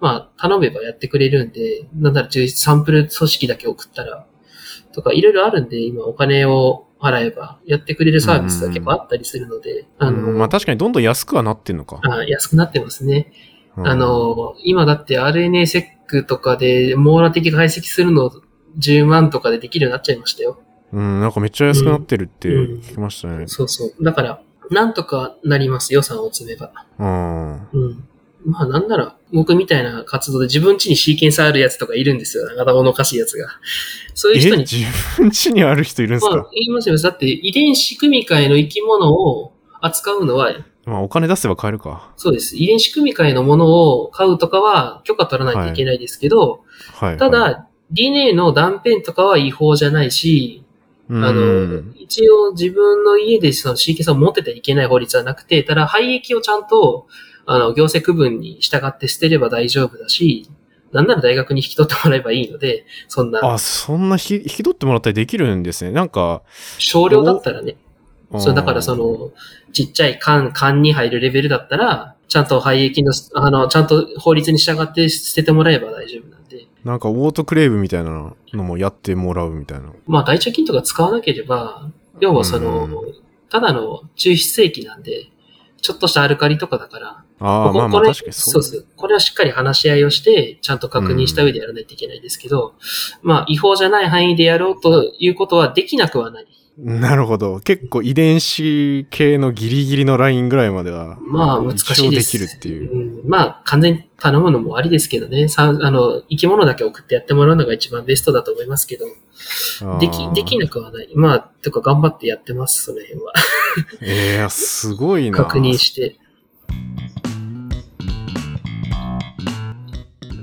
[0.00, 4.26] まあ、頼めばやってくれるんで、なんだら抽出、サンプル組織だけ送ったら、
[4.92, 12.00] とか、いろいろあるんで、今お金を払えば、やってくれるサービスが結構あったりするので、あの、うんまあ確かにどんどん安くはなってんのか。
[12.02, 13.32] あ安くなってますね。
[13.76, 18.30] うんあ、の、今だって RNA セックとかで網羅的解析するの
[18.78, 20.60] 10万とかでできるようになっちゃいましたよ。
[20.92, 23.46] うん、なんかめっちゃ安くなってるってうん聞きましたね。
[23.46, 24.04] そうそう。
[24.04, 26.72] だから、なんとかなります、予算を積めば。
[26.98, 27.68] うん。
[27.72, 28.08] うん。
[28.44, 32.48] まあなんなら、僕みたいな活動で自分家にシーケンスあるやつとかいるんですよ。
[32.58, 33.48] 頭のおかしいやつが。
[34.14, 34.84] そういうえ、人に、自
[35.16, 36.96] 分家にある人いるんですまあか、言いますよ。
[36.96, 40.52] だって遺伝子組み換えの生き物を扱うのは、
[40.84, 42.12] まあお金出せば買えるか。
[42.16, 42.56] そうです。
[42.56, 47.16] 遺伝子組み換えのものを買うとかは許可取らないといけないですけど、はい。
[47.16, 50.71] たはい、だ、DNA の断片とかは違法じゃないし、うん、
[51.10, 57.06] あの、一応自分の家でその C ケンスを持っててはいけない法律はなくて、ただ廃液をちゃんと、
[57.44, 60.48] あの、行政区分に従って捨てれば大丈夫だし、
[60.92, 63.40] なんなら大学に引き取ってもらえばいいので、そんな。
[63.42, 65.90] あ、そんなひ引き取ってもらったりできるんですね。
[65.90, 66.42] なんか、
[66.78, 67.76] 少量だったらね、
[68.30, 69.32] うんそう、だからそ、の、
[69.72, 76.31] ちっちゃい缶、缶に入るレベルだったら、ちゃんと廃液の、あの、ちゃんと法律に従って捨ててもらえば大丈夫
[76.84, 79.92] なんかオートクレーブみたいなのもやってもらうみたいな。
[80.06, 81.90] まあ大腸菌とか使わなければ、
[82.20, 85.26] 要はその、うんただの抽出液なんで、
[85.82, 88.62] ちょっとしたアルカリとかだから、あまあまあ確かにそう。
[88.62, 88.86] そうです。
[88.96, 92.72] これはしっかり話し合いをして、ちゃんと確認した上でやらないといけないですけど、
[93.20, 96.46] まあ違法じゃない範囲でやろうということはできなくはない。
[96.78, 97.60] なるほど。
[97.60, 102.32] 結構遺伝子系のギリギリのラインぐらいまでは、まあ難しいです。
[102.32, 103.22] できるっていう。
[103.22, 105.48] うん、まあ完全に頼むのもありですけどね。
[105.48, 109.04] さあの、生き物だけ送ってやってもらうのが一番ベストだと思いますけど、
[110.00, 111.10] でき、できなくはない。
[111.14, 113.32] まあ、とか頑張ってやってます、その辺は。
[114.00, 115.36] ええすごいな。
[115.36, 116.16] 確認して。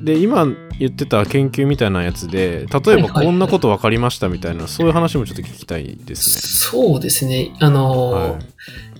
[0.03, 0.47] で、今
[0.79, 7.53] 言ってた研究みたいなやつで、例えばこんなこと分かりましたみたいな、そういう話もちょっと聞きたいですそうですね。
[7.59, 8.45] あのはい。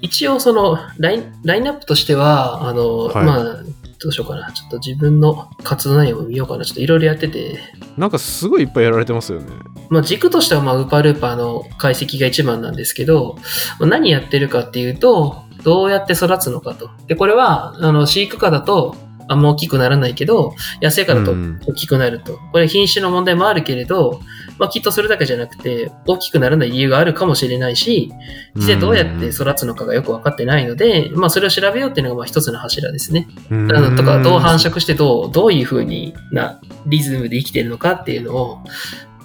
[0.02, 3.64] 一応そのライン、ラインナップとしては、あの、はいまあ、
[4.02, 4.52] どうしようかな。
[4.52, 6.64] ちょっと自分の活動内容を見ようかな。
[6.64, 7.60] ちょっといろいろやってて、
[7.98, 9.48] なんかすごいいっぱいやられてますよね。
[9.90, 13.38] まあ軸としては、まあ、ウーパールーパーの解析が一番なんですけど、
[13.80, 16.90] まあ何やってるかっていうと、どうやって育つのかと。
[17.08, 18.96] で、これは、あの、飼育下だと、
[19.30, 22.40] あんま大きくならないけど、野生からとうん大きくなると。
[22.52, 24.20] これ品種の問題もあるけれど、
[24.58, 28.12] まあきっとそれだけじゃなくて、大きくならない理由があるかもしれないし、
[28.56, 33.28] 実際どうやって育つのかがよく分かってないので、まあそれを調べようっていうのがまあ一つの柱ですね。
[33.52, 38.64] うんあのとか、どう繁殖してどう、どういう風になリズムで生きてるのかっていうのを、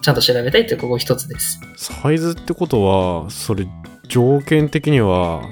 [0.02, 1.60] ちゃんと調べたいっていうここ一つです。
[1.76, 3.66] サイズってことは、それ、
[4.06, 5.42] 条件的には、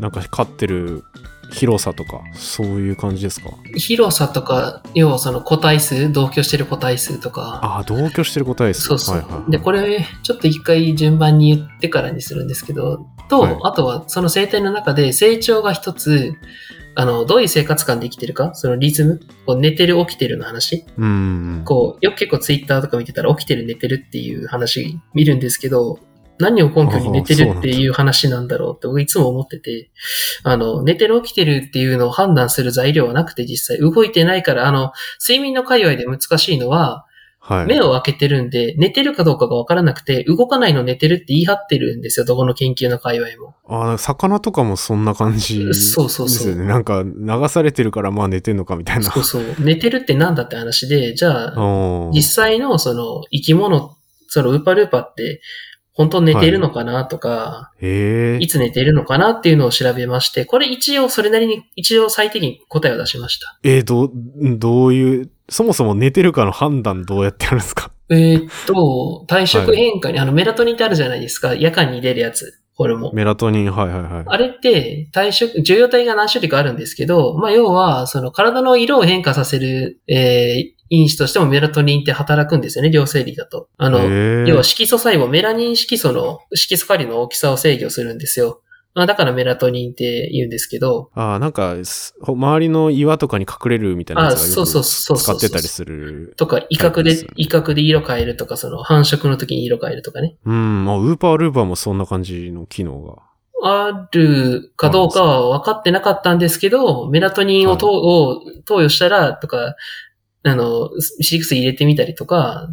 [0.00, 1.04] なんか飼ってる
[1.52, 3.50] 広さとか、そういう感じですか？
[3.76, 9.16] 広さとか、要はその個体数、同居してる個体数とか、ああ、同居してる答えですそうそう。
[9.16, 13.58] はいはい、で、これ、ちょっと一回順番に言ってからにするんですけど、と、はい。
[13.62, 16.34] あとはその生態の中で成長が一つ、
[16.96, 21.62] あの、どういう生活感で生きてるか、そのリズム、こう寝てる起きてるの話、うん。
[21.64, 26.00] こう、よく結構ツイッターとか見てたら起きてる寝てるっていう話見るんですけど、
[26.40, 29.90] 何を根拠に寝てるっていう話なんだろうって僕いつも思ってて、
[30.42, 37.06] あの、寝てる起きてるっていうのを判断する材料はなくて実際動いてないから、あの、睡眠の界隈で難しいのは、
[37.42, 37.66] はい。
[37.66, 43.54] 目を開けてるんで、寝てるかどうかがわからなくて、動かないの寝てるって言い張ってるんですよ、どこの研究の界隈も。
[43.66, 46.10] ああ、魚とかもそんな感じですよね。
[46.10, 49.04] そうそうそうなんか、流されてるからまあ寝てんのかみたいな。
[49.10, 49.42] そうそう。
[49.58, 53.96] 寝てるってなんだって話で、じゃあ、実際のその生き物、
[54.28, 55.40] そのウーパルーパって、
[56.00, 58.38] 本当寝てるのかなとか、へえ。
[58.40, 63.58] いつ寝てるのかなっていうのを調べまして、これ一応それなりに、一応最適に答えを出しました。
[63.64, 64.10] えー、どう、
[64.56, 67.90] どういう、そもそも寝てるかの判断どうやってやるんですか？
[68.08, 71.54] えーっと、体色変化に、あのメラトニンってあるじゃないですか。
[71.54, 72.54] 夜間に出るやつ。
[72.76, 73.14] ホルモン。
[73.14, 74.24] メラトニン、はいはいはい。
[74.26, 83.68] あれって、体色、受容体が何種類かあるんですけど、まあ、要は、その体の色を変化させる、えー、因子としてもメラトニンって働くんですよね、両生理だと。
[83.78, 84.00] あの、
[84.46, 88.60] 要は色素細胞、メラニン色素の色素顆粒の大きさを制御するんですよ。
[88.92, 96.34] まあ、だからメラトニンって言うんですけど、ああ、なんか、す周りの岩とかに隠れるみたいなやつがよくあそうそうそうそう使ってたりする。
[96.36, 100.36] とか、威嚇で威嚇で色変えるとか、その繁殖の時に色変えるとかね。
[100.44, 103.22] うん、まあ、ウーパールーパーもそんな感じの機能が。
[103.62, 109.76] あるかどうかは分かってなかったんですけど、メラトニンを,、はいを投与したら、とか、
[110.42, 112.68] あの、シリクス入れてみたりとか。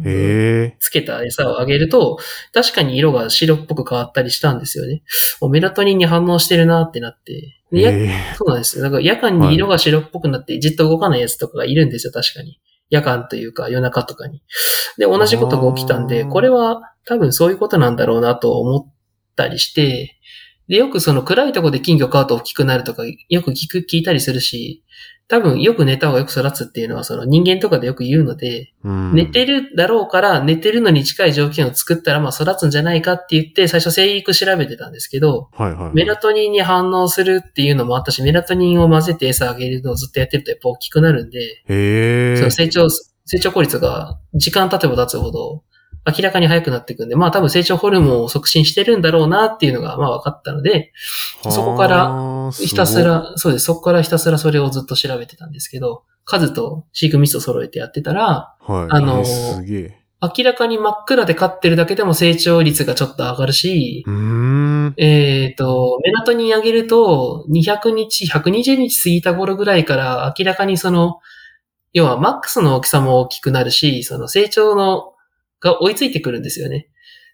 [0.80, 2.18] つけた餌をあげると、
[2.54, 5.02] 確かに色が白っぽく変わったりしたんですよね。
[5.40, 7.60] おメラトニンに反応してるなってなって。
[8.38, 8.84] そうなんですよ。
[8.84, 12.58] だから夜間に色が白っぽくなってじっと動かないやつとかがいるんですよ、確かに。
[12.88, 14.42] 夜間というか夜中とかに。
[14.96, 18.94] で、同じことが起きたんで、これは多分そういうことなんだろうなと思っ
[19.36, 20.18] たりして、
[20.68, 24.84] で、よくその暗いところで金魚飼うと大きくなるとか、よく聞く、聞いたりするし、
[25.28, 35.94] 多分よく寝た方がよく育つっていうのはその人間とかでよく言うので、うん寝てるだろうから寝てるのに近い条件を作ったらまあ育つんじゃないかって言って最初生育調べてたんですけど、はいはいはい。
[35.94, 42.50] メラトニンに反応するっていうのもあったし、メラトニンを混ぜて餌あげるのをずっとやってるとやっぱ大きくなるんで、へえその。
[42.50, 45.62] 成長、成長効率が時間経てば経つほど
[46.16, 50.92] 明らかに早くなっていくんで、まあ多分成長ホルモンを促進してるんだろうなっていうのがまあ分かったので、
[51.42, 52.08] そこからら
[52.50, 53.02] ひたす。
[53.02, 58.86] ら、そうです、そこからひたすらそれをずっと調べてたんですけど、数と飼育密度揃えてやってたら、はい。
[58.90, 59.24] あの。
[60.20, 64.04] 明らかに真っ暗で飼ってるだけでも成長率がちょっと上がるし。
[64.96, 71.20] えっ、と、メラトニン上げると、200日、120日過ぎた頃ぐらいから明らかにその、
[71.92, 75.12] 要はマックスの大きさも大きくなるし、その成長の、
[75.60, 76.88] が追いついてくるんですよね。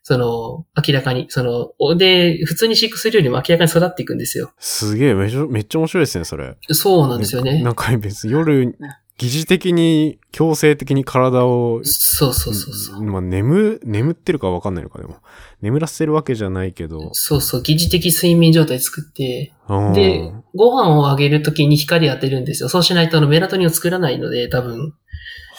[0.07, 1.27] その、明らかに。
[1.31, 4.53] その、おで、普通に飼育するよりも明らかに育っていくんですよ。
[4.59, 6.57] すげえ、めちゃめっちゃ面白いですね、それ。
[6.73, 7.71] そうなんですよねな。
[7.71, 8.77] んか別に夜、
[9.17, 13.03] 疑似的に、強制的に体を、そうそうそうそう。
[13.03, 15.17] まあ、眠、眠ってるかわかんないのか、でも。
[15.63, 17.15] 眠らせてるわけじゃないけど。
[17.15, 19.55] そうそう、疑似的睡眠状態作って、
[19.95, 22.69] で、ご飯をあげるときに光当てるんですよ。
[22.69, 24.93] そうしないとあのメラトニンを作らないので、多分、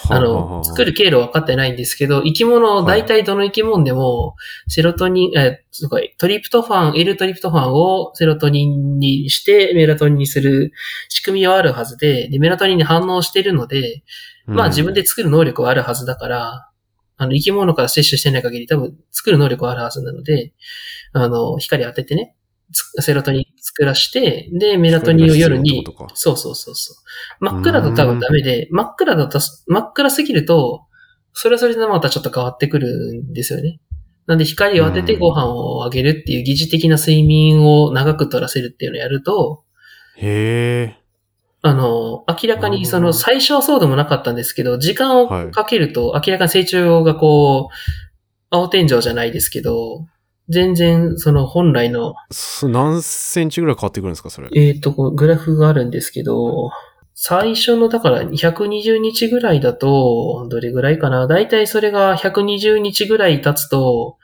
[0.09, 3.01] あの、作る経路分かってないんですけど、生き物、はい。
[3.01, 4.35] 大体どの生き物でも、
[4.67, 10.73] セロトニン、え、すごい、トリプトファン、L トリプトファンをセロトニンにして、メラトニンにする
[11.09, 14.03] 仕組みはあるはずで、でメラトニンに反応してるので、
[14.45, 16.69] まあ自分で作る能力はあるはずだから、
[17.17, 20.53] あの、生き物から摂取してない限り多分作る能力はあるはずなので、
[21.13, 22.34] あの、光当ててね、つ
[22.71, 26.95] セロトニン作らして、で、メラトニンを夜にそうそうそうそう。
[27.39, 30.85] 真っ暗だと多分ダメで、真っ暗だと、真っ暗すぎると、
[31.33, 33.79] それはそれでまたちょっと変わってくるんですよね。
[34.25, 39.63] なんで光を当ててご飯をあげるっていう疑似的な睡眠を長く取らせるっていうのをやると、
[40.17, 41.05] へえ。
[41.61, 47.73] あの、明らかにその最初はそうでもなかったんですけど、時間をかけると明らかに成長がこう、
[48.49, 50.05] 青天井じゃないですけど、
[50.49, 54.49] 全然その本来の、そ何センチぐらい変わってくるんですか、それ？
[54.53, 56.69] えっ、と、こうグラフがあるんですけど、
[57.13, 61.27] 最初の、だから120日ぐらいだと、どれぐらいかな？
[61.27, 64.17] だいたいそれが120日ぐらい経つと、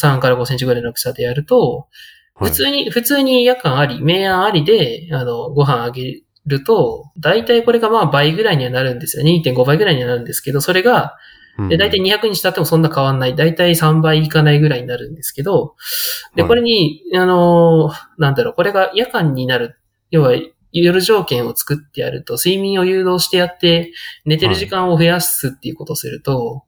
[0.00, 1.86] 3から5センチぐらいの大きさでやると、
[2.34, 9.24] はい普通に、普通に夜間あり、明暗ありで、あの、ご飯あげると、だいたいこれがまあ倍ぐらいにはなるんですよ。
[9.24, 11.10] 2.5倍ぐらいにはなるんですけど、それが、うん
[11.68, 13.36] で、だいたい200日経ってもそんな変わんない。
[13.36, 15.76] だいたい3倍いかないぐらいになるんですけど、
[16.34, 19.76] で、はいこれに、あのーなんだろう、これが夜間になる。
[20.10, 20.32] 要は、
[20.72, 23.92] 夜条件を作ってやると、睡眠を誘導してやって、
[24.24, 26.64] 寝てる時間を増やすっていうことをすると、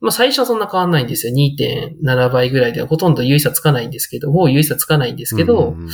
[0.00, 1.34] まあ最初はそんな変わんないんですよ。
[1.34, 5.90] 2.7倍ぐらいではほとんど有意差つかないんですけど、もう有意差つかないんですけど、うんうんうん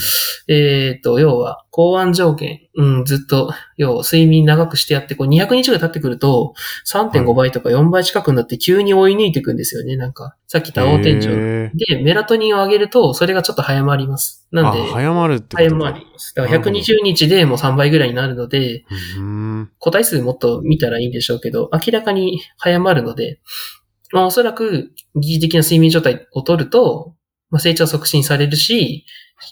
[0.49, 6.55] えっ、と、要は、公安条件、うん、ずっと、要は睡眠長くしてやって、こう200日ぐらい経ってくると、
[6.87, 9.97] 3.5倍とか4倍近くになって急に追い抜いていくんですよね。
[9.97, 11.71] なんか、さっき言った青天井。
[11.77, 14.47] で、メラトニンを上げると、それがちょっと早まります。
[14.51, 16.35] なんで、あ、早まるってこと早かまります。
[16.35, 18.85] だからなるほど120日でもう3倍ぐらいになるので、
[19.19, 23.32] うん個体数もっと見たらいいんでしょうけど、明らかに早まるので、
[24.13, 27.15] まあおそらく疑似的な睡眠状態を取ると、
[27.51, 29.05] まあ、成長促進されるし、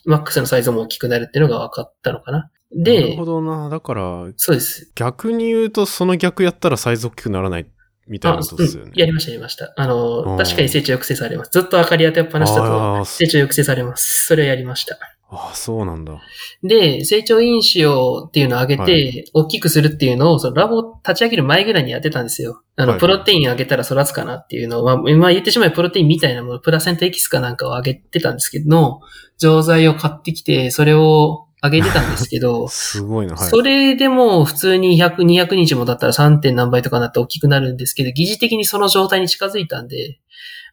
[0.04, 2.38] マックスのサイズも大きくなるっていうのが分かったのかな。
[2.38, 3.68] なるでほ、どな。
[3.68, 4.92] だから、そうです。
[4.94, 7.66] 逆に言うと、その逆やったらサイズ大きくならない
[8.06, 8.98] みたいなことですよねうん。
[8.98, 9.72] やりました、やりました。
[9.76, 11.50] あの、うん確かに成長抑制されます。
[11.52, 14.26] ずっと明かり当てっぱなしだと、成長抑制されます。
[14.26, 14.98] それはやりました。
[15.32, 16.20] あ、そうなんだ。
[16.64, 22.62] で、成長因子をっていうのを上げはて、大きくするっていうのを、そのラボを立ち上げる前ぐらいにやってたんですよ。
[22.76, 29.00] あの、はいプロテイン上げたら育つかなっていうのを、まあ、まあ言ってしまえばプロテインみたいなもの、プラセンタエキスかなんかを上げてたんですけど、
[29.38, 33.34] 錠剤を買ってきて、それを上げてたんですけど、 すごいな。
[33.34, 33.48] はい。
[33.48, 36.38] それでも普通に100、200日もだったら 3.
[36.38, 40.18] 点何倍とかなって大きくなるんですけど、疑似的にその状態に近づいたんで、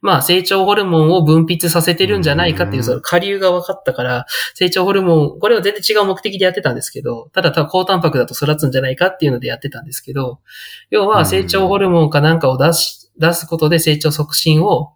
[0.02, 10.40] まあ成長ホルモンを分泌させてるんじゃないかっていううんその下流が分かったから、成長ホルモン、これは全然違う目的でやってたんですけど、ただただ高タンパクだと育つんじゃないかっていうのでやってたんですけど、
[10.90, 14.94] 要は成長ホルモンかなんかを出し、出すことで成長促進を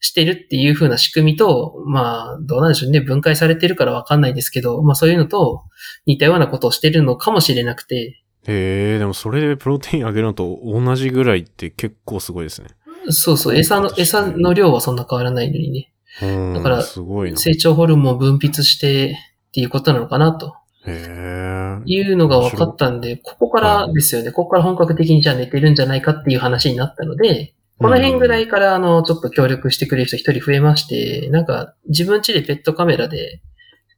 [0.00, 3.00] してるっていう風な仕組みと、まあ、どうなんでしょうね。
[3.00, 5.64] 分解されてるからわかんないですけど、まあそういうのと
[6.06, 12.68] 似たようなことをしてるのかもしれなくて、へえ、でもそれでプロテイン上げるのと同じぐらいって結構すごいですね。
[13.10, 15.92] そうそう、餌の、餌の量はそんな変わらないのにね。
[16.22, 16.54] うん。
[16.54, 17.36] だからすごいな。
[17.36, 19.18] 成長ホルモンを分泌して
[19.48, 20.54] っていうことなのかなと
[20.86, 21.82] へえ。
[21.84, 24.32] いうのが分かったんで、ここからですよね。
[24.32, 33.40] ここから本格的にじゃあ寝てるんじゃないかっていう話になったので、この辺ぐらいから、あの、ちょっと協力してくれる人一人増えまして、なんか、自分家でペットカメラで、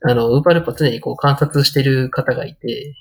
[0.03, 2.95] あの、ウーパールーパー常にこう観察してる方がいて、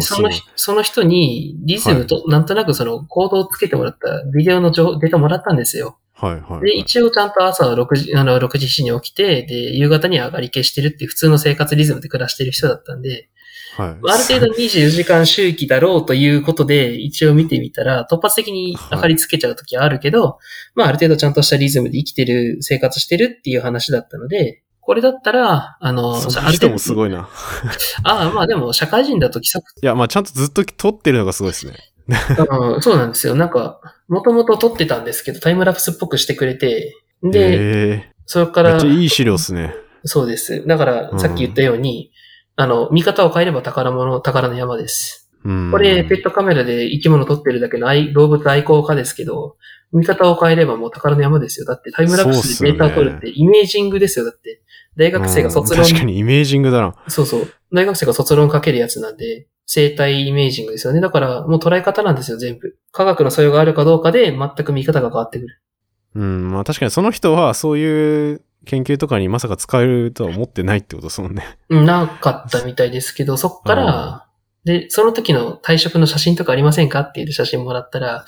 [0.00, 5.98] その人その人にリズムと、なんとなくそのコードをつけてもらったビデオの情データもらったんですよ。
[6.14, 6.60] はいはいはい。
[6.60, 13.30] で、一応ちゃんと朝6時、あの、6時7時に起きて、で、夕方には上がり消してるっていう普通の生活リズムで暮らしてる人だったんで、
[13.76, 13.88] はい。
[13.88, 20.38] ある程度24時間周期だろうということで、一応見てみたら、突発的に明かりつけちゃう時はあるけど、
[20.74, 26.96] まあある程度ちゃんとしたリズムで生きてる、生活してるっていう話だったので、これだったら、あの、その人もすい。
[26.96, 27.28] ごいな。
[28.02, 31.74] ああ、まあでも社会人だと規則、いや、まあちゃんとずっと撮ってるのがすごいですね。
[32.08, 33.36] うんそうなんですよ。
[33.36, 39.76] なんか、もともと撮ってたんですけど、タイムラプスっぽくしてくれて、で、へそれからえめっちゃ、いい資料ですね。
[40.04, 40.66] そうです。
[40.66, 42.10] だからう、んさっき言ったように、
[42.56, 45.30] あの、見方を変えれば宝物、宝の山です。
[45.44, 45.70] うん。
[45.70, 49.54] これ、ペットカメラで生き物撮ってるだけの愛動物愛好家ですけど、
[49.92, 51.66] 見方を変えればもう宝の山ですよ。
[51.66, 54.24] だってタイムラプスでデータを撮るってイメージングですよ。
[54.24, 54.62] だって、
[54.96, 56.94] 大学生が卒論うん、確かにイメージングだな。
[57.08, 57.52] そうそう。
[57.72, 61.00] 大学生が卒論書けるやつなんで、生体イメージングですよね。
[61.00, 62.76] だから、もう捉え方なんですよ、全部。
[62.92, 65.60] 科学の素養があるかどうかで、全く見方が変わってくる。
[66.14, 71.56] うん、まあ確かにその人はそういう研究とかにまさか使えるとは思ってないってことですもんね。
[71.68, 74.26] なかったみたいですけど、そっから、
[74.64, 78.24] で、その時の退職の写真とかありませんかっていう写真もらったら、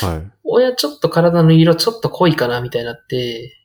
[0.00, 0.32] はい。
[0.44, 3.64] 親ちょっと体の色ちょっと濃いかなみたいになって、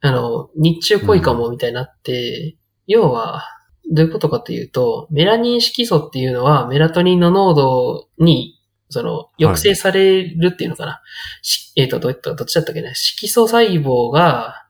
[0.00, 2.56] あの、日中濃いかもみたいになって、
[2.86, 3.44] 要は、
[3.92, 11.00] どういうことかというと、メラニン色素っていうのはメラトニンの濃度に、その、抑制されるっていうのかな。
[11.42, 12.92] しえっ、と、どういった、どっちだったっけね。
[12.94, 14.64] 色素細胞が、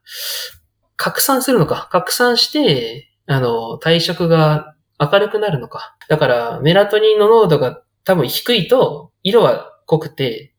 [0.97, 1.89] 拡散するのか。
[1.91, 4.70] 拡散して、あの、体色が
[5.01, 5.97] 明るくなるのか。
[6.09, 10.55] だから、メラトニンの濃度が多分低いと、色は濃くて、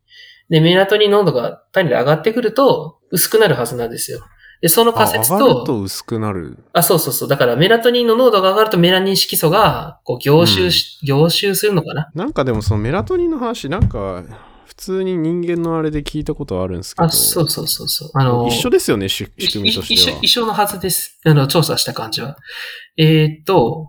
[0.50, 4.20] で、メラトニン濃度が単に上がってくると、薄くなるはずなんですよ。
[4.62, 6.58] で、そのあ仮説上がると、と薄くなる。
[6.74, 7.30] あ、そうそうそう。
[7.30, 12.12] だからメラトニンの濃度が上がるとメラニン色素が、こう、凝集し、凝集するのかな？
[12.14, 14.24] なんかでもそのメラトニンの話、なんか、
[14.66, 17.06] 普通に人間のあれで聞いたことあるんですけど。
[17.06, 18.12] あ、そうそうそうそう。
[18.14, 20.20] あの、一緒ですよね、仕組みとしてはい一緒、。
[20.22, 21.20] 一緒のはずです。
[21.26, 22.38] あの、調査した感じは。
[22.98, 23.88] えーっと、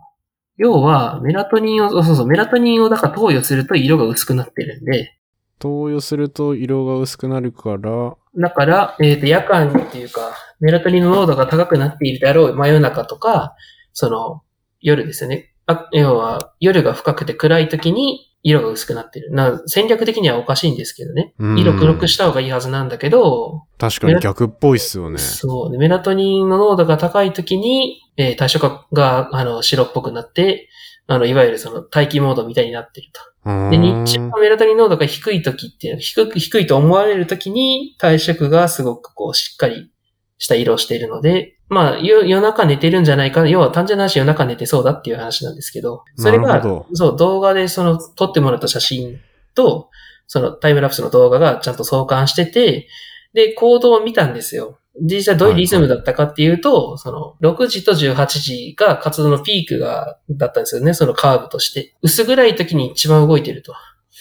[0.57, 5.19] 要は、メラトニンを、そうそう、メラトニンをだから投与すると色が薄くなってるんで、
[5.59, 13.55] 投与すると色が薄くなるから、だから、えっ、と、夜間っていうか、メラトニンの濃度が高くなっているであろう真夜中とか、
[13.93, 14.43] その、
[14.81, 15.55] 夜ですよね。
[15.67, 19.33] あ要は、夜が深くて暗い時に色が薄くなってる。
[19.33, 21.35] な戦略的にはおかしいんですけどね。
[21.39, 25.19] うん色黒くした方がいいはずなんだけど、確かに逆っぽいっすよね。
[25.19, 25.73] そう。
[25.73, 30.69] でメラトニンの濃度が高い時に、えー対象化が、あの、白っぽくなって、
[31.07, 33.71] あの、いわゆるその待機モードみたいになってると。
[33.71, 39.91] で、日中のメラトニン濃度が低い時っていうのは、低く、低いと思われる時に体色がすごくこう、しっかり
[40.39, 43.49] した色をしているので、まあ、夜夜中寝てるんじゃないかな。
[43.49, 46.63] 要は単純な話夜中寝てそうだっていう話なんですけど、それが
[46.93, 49.19] そう、動画でその、撮ってもらった写真
[49.55, 49.89] と、
[50.27, 52.89] そのタイムラプスの動画がちゃんと相関してて、
[53.33, 54.79] で、行動を見たんですよ。
[55.01, 61.95] 実際どういうリズムだったかっていうと、その、6時と18時が活動のピークが、だったんですよね、そのカーブとして。
[62.03, 63.75] 薄暗い時に一番動いてると。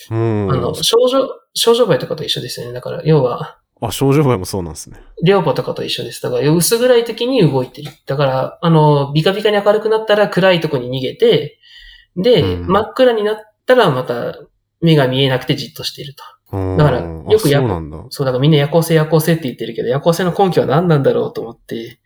[0.10, 0.52] うん。
[0.52, 2.74] あの、少女、少女梅とかと一緒ですよね。
[2.74, 5.02] だから、要は、あ、症状梅もそうなんですね。
[5.26, 6.22] 両母とかと一緒です。
[6.22, 7.92] だから、薄暗い時に動いてる。
[8.06, 11.58] だから、あの、ビカビカに明るくなったら暗いとこに逃げて、
[12.16, 14.38] で、うん真っ暗になったらまた
[14.82, 16.24] 目が見えなくてじっとしていると。
[16.78, 18.06] だからうんよくやあそうなんだ。
[18.10, 22.00] そう、だからみんな夜行性夜行性って言ってるけど、夜行性の根拠は何なんだろうと思って、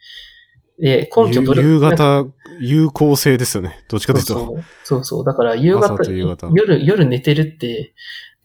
[0.79, 2.25] で、根拠夕ブル夕方、
[2.59, 3.83] 有効性ですよね。
[3.89, 4.57] どっちかというと。
[4.83, 5.25] そうそう。
[5.25, 5.97] だから夕方
[6.53, 7.93] 夜、夜寝てるって、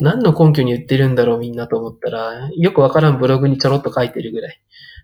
[0.01, 4.61] 何の根拠に言ってるんだろうみんなと思ったら、よくわからんブログにちょろっと書いてるぐらい。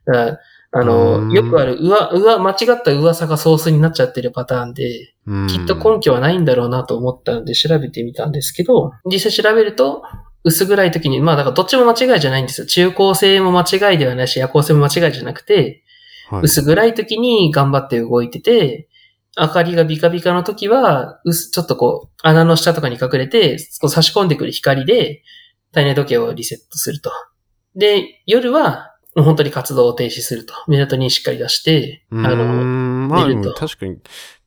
[0.07, 0.41] だから
[0.73, 10.03] あうの、んよくある、うわ、うわ、間違った噂がソースになっちゃってるパターンで、うんきっと根拠はないんだろうなと思ったので調べてみたんですけど、実際調べると、
[10.45, 12.67] 薄暗い時に、まあだからどっちも間違いじゃないんですよ。
[12.67, 15.83] 中高生も間違いではないし、夜行性も間違いじゃなくて、
[16.31, 18.89] はい薄暗い時に頑張って動いてて、
[19.39, 25.23] 明かりがビカビカの時は、薄ちょっとこう、穴の下とかに隠れて、こう差し込んでくる光で、
[25.73, 27.11] 体内時計をリセットすると。
[27.75, 30.55] で、夜は、もう本当に活動を停止すると。
[30.69, 33.99] メラトニンしっかり出して、あの、ん、まあ確かに、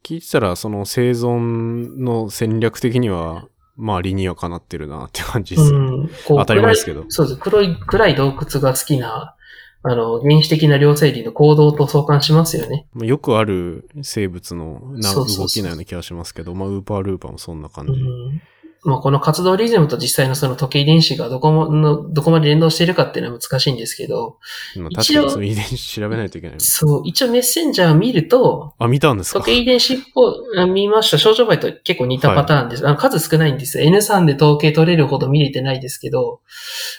[0.04, 5.86] 聞いてたら、その生存の戦略的には、まあ理にはかなってるなって感じですよね。
[5.86, 7.40] うん、こう当たり前ですけどそうです。
[7.40, 9.36] 黒い、暗い洞窟が好きな、
[9.82, 12.88] あの、原始的な両生理の行動と相関しますよね。
[12.94, 17.94] まあよくある生物のな動きなような気がしますけど、まあウーパールーパーもそんな感じ。
[17.94, 18.42] うん。
[18.82, 24.38] まあ、この活動リズムと実際のその時計遺伝子がどこもの、どこまで連動しているかっていうのは難しいんですけど、
[24.78, 26.60] まあ確かにその遺伝子調べないといけない。
[26.60, 29.40] そう、一応メッセンジャーを見ると、あ、見たんですか？
[29.40, 31.18] 時計遺伝子っぽい、あ見ました。
[31.18, 32.88] 症状倍と結構似たパターンです。
[32.88, 33.84] あの数少ないんですよ。
[33.90, 36.40] N3 で統計取れるほど見れてないですけど、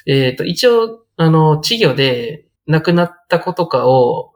[0.05, 4.33] えっ、と、一応、あの、稚魚で亡くなった子とかを、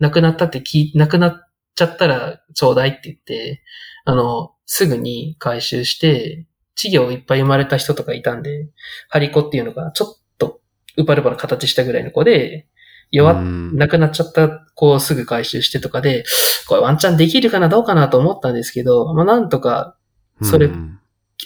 [0.00, 3.62] 亡くなったって聞い、亡くなっちゃったらちょうだいって言って、
[4.04, 8.68] あの、すぐに回収して、稚魚をいっぱい生まれた人とかいたんで、
[9.08, 10.60] ハリコっていうのがちょっと
[10.96, 12.66] ウパルパの形したぐらいの子で、
[13.10, 16.24] 弱亡くなっちゃった子をすぐ回収してとかで、
[16.66, 19.96] これワンチャンできるかなどうかなと思ったんですけど、まあなんとか、
[20.42, 20.98] それうん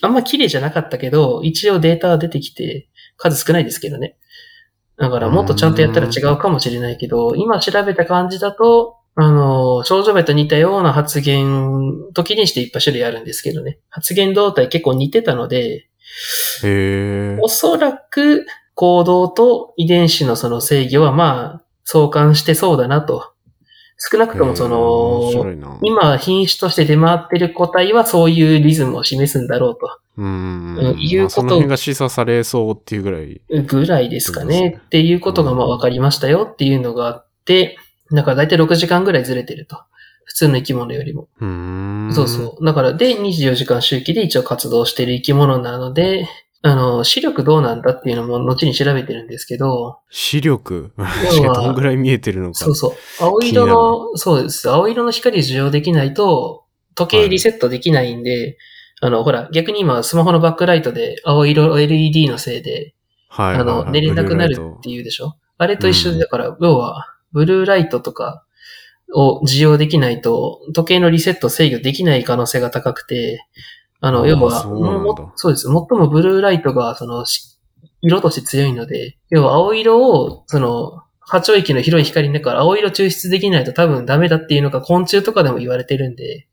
[0.03, 4.16] あんま綺麗じゃなかったけど、一応データは出てきて、数少ないですけどね。
[4.99, 13.79] だからもっとちゃんとやったら違うかもしれないけど、今調べた感じだと、あの、少女部と似たような発言、時にしていっぱい種類あるんですけどね。
[13.91, 15.89] 発言動態結構似てたので。
[17.43, 23.33] おそらく行動と遺伝子のその制御はまあ相関してそうだなと。
[23.99, 25.79] 少なくともその。
[25.83, 29.99] 今品種として出回ってる個体はそういうリズムを示すんだろうと。
[30.19, 30.77] うん。
[30.77, 33.41] うんいうことまあその辺が示唆されそうっていうぐらい。
[33.66, 34.81] ぐらいですかねね。
[34.85, 37.79] っていうことがまあ分かりましたよっていうのがあって、
[38.12, 39.79] だから大体6時間ぐらいずれてると。
[40.25, 41.29] 普通の生き物よりも。
[41.41, 42.12] う。
[42.12, 42.64] そうそう。
[42.64, 46.29] だからで24時間周期で一応活動している生き物なので、
[46.61, 50.93] あの、視力どうなんだっていうのも後に調べてるんですけど、視力？
[51.55, 52.55] どんぐらい見えてるのか。
[52.55, 52.93] そうそう。
[53.21, 54.69] 青色の、そうです。
[54.69, 56.64] 青色の光受容できないと、
[56.95, 58.59] 時計リセットできないんで、
[59.01, 62.95] あの、ほら、逆に今スマホのバックライトで青色 LED のせいで、
[63.29, 63.57] はい。
[63.57, 65.37] あの、寝れなくなるっていうでしょ？
[65.59, 68.45] あれと一緒で、だから、要は、ブルーライトとか
[69.15, 73.47] を受容できないと、時計のリセット制御できない可能性が高くて、
[74.01, 75.65] あの、要は、そうそうです。
[75.65, 77.59] 最もブルーライトが、その、し
[78.01, 86.47] 色として強いので、要は青色を、その、波長域の広い光だから青色抽出できないと多分ダメだっていうのが昆虫とかでも言われてるんで、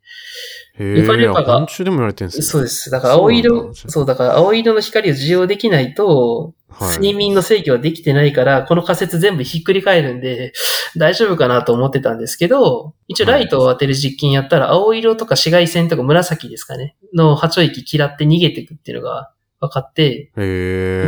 [0.78, 2.43] へルパルパえ、がでも言われてるんですね。
[2.43, 2.89] そうです。
[2.89, 6.89] だから青色そうだ、そう、だから青色の光を受容できないと、はい。
[6.97, 10.51] 睡眠の制御はできてないから、この仮説全部ひっくり返るんで、
[10.97, 20.32] 大丈夫かなと思ってたんですけど、一応ライトを当てる実験やったら、青色とか紫外線とか紫ですかね、の波長域嫌って逃げていくっていうのが分かって、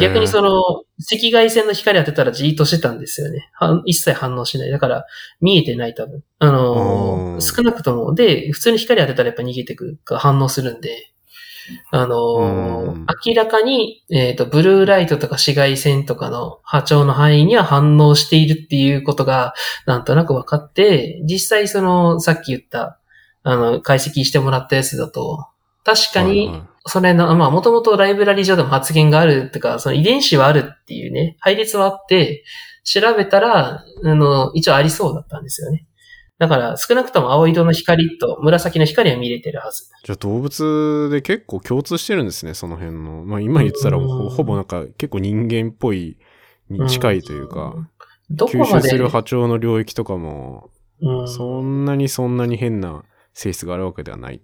[0.02, 3.50] 逆にその、赤外線の光当てたらじーっとしてたんですよね。
[3.54, 4.72] は一切反応しない。
[4.72, 5.06] だから、
[5.42, 6.24] 見えてない多分。
[6.40, 11.12] あの少なくとも、で、普通に光当てたらやっぱ逃げてくか反応するんで、
[11.92, 12.96] あの
[13.26, 19.54] 明らかに、えっ、と、ブルーライトとか紫外線とかの波長の範囲には反応しているっていうことが、
[19.86, 23.00] なんとなく分かって、実際その、さっき言った、
[23.44, 25.46] あの、解析してもらったやつだと、
[25.84, 32.44] 確かに、はいはいそれの、まあ、もともとライブラリ上でも発言があるっていうか、その遺伝子はあるっていうね、配列はあって、
[32.84, 35.86] 調べたら、あの、一応ありそうだったんですよね。
[36.40, 39.90] だから、少なくとも青色の光と紫の光は見れてるはず。
[40.04, 43.24] じゃあ動物で結構共通してるんですね、その辺の。
[43.26, 46.18] まあ今言ってたらうんほほぼなんか結構人間っぽい
[46.70, 47.74] に近いというか、
[48.32, 50.70] 吸どこまで、収する波長の領域とかも、
[51.02, 54.42] うんそんなにそんなに変な性質があるわけではない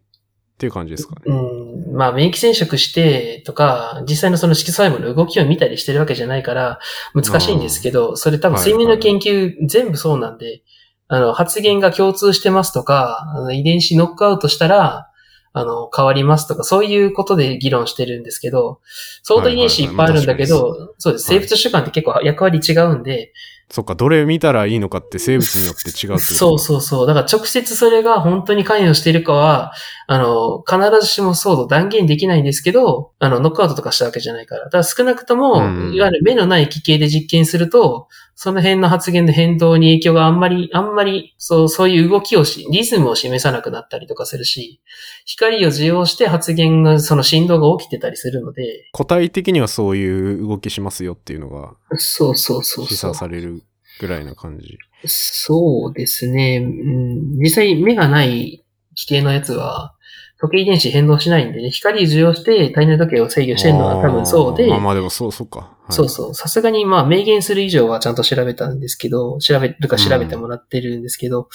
[0.64, 1.22] っていう感じですかね。
[1.26, 6.80] うん、まあ、免疫染色してとか、実際のその色素細胞の動きを見たりしてるわけじゃないから、
[7.14, 10.62] 難しいんですけど、それ多分睡眠の研究全部そうなんで、
[11.10, 15.10] あの、発現が共通してますとか、あの遺伝子ノックアウトしたら、
[15.56, 18.80] あの、変わりますとか、そういうことで議論してるんですけど、
[19.22, 21.32] 相当遺伝子いっぱいあるんだけはいはいはいど、そうです。
[21.32, 23.34] はい生物習慣って結構役割違うんで、
[23.74, 27.08] そっか、どれ見たらいいのかって生物によって違うって そうそうそう。
[27.08, 29.72] だから直接それが本当に関与しているかは、
[30.06, 34.66] あの、必ずしもそうと断言できないんですけど、あの、ノックアウトとかしたわけじゃないから。
[34.66, 44.82] だから少なくとも、うんいわゆる目のない奇形で実験すると、その辺の発言の変動に影響があんまり、あんまり、そう、そういう動きをし、リズムを示さなくなったりとかするし、
[45.26, 53.14] 光を受容して発言が、その振動が起きてたりするので、個体的にはそういう動きしますよっていうのがそうそうそう示唆。
[53.14, 53.63] される
[54.00, 54.78] ぐらいな感じ。
[55.06, 56.58] そうですね。
[56.58, 58.64] うん、実際目がない
[58.96, 59.96] 規定のやつは、
[60.40, 65.60] 時計遺伝子変動しないんでね、光受容して体内時計を制御してるのは多分そうでまあまあでもそう、そうか。
[65.60, 66.34] はいそうそう。
[66.34, 71.50] さすがにまあ明言する以上はちゃんと調べたんですけど、調べるか調べてもらってるんですけど、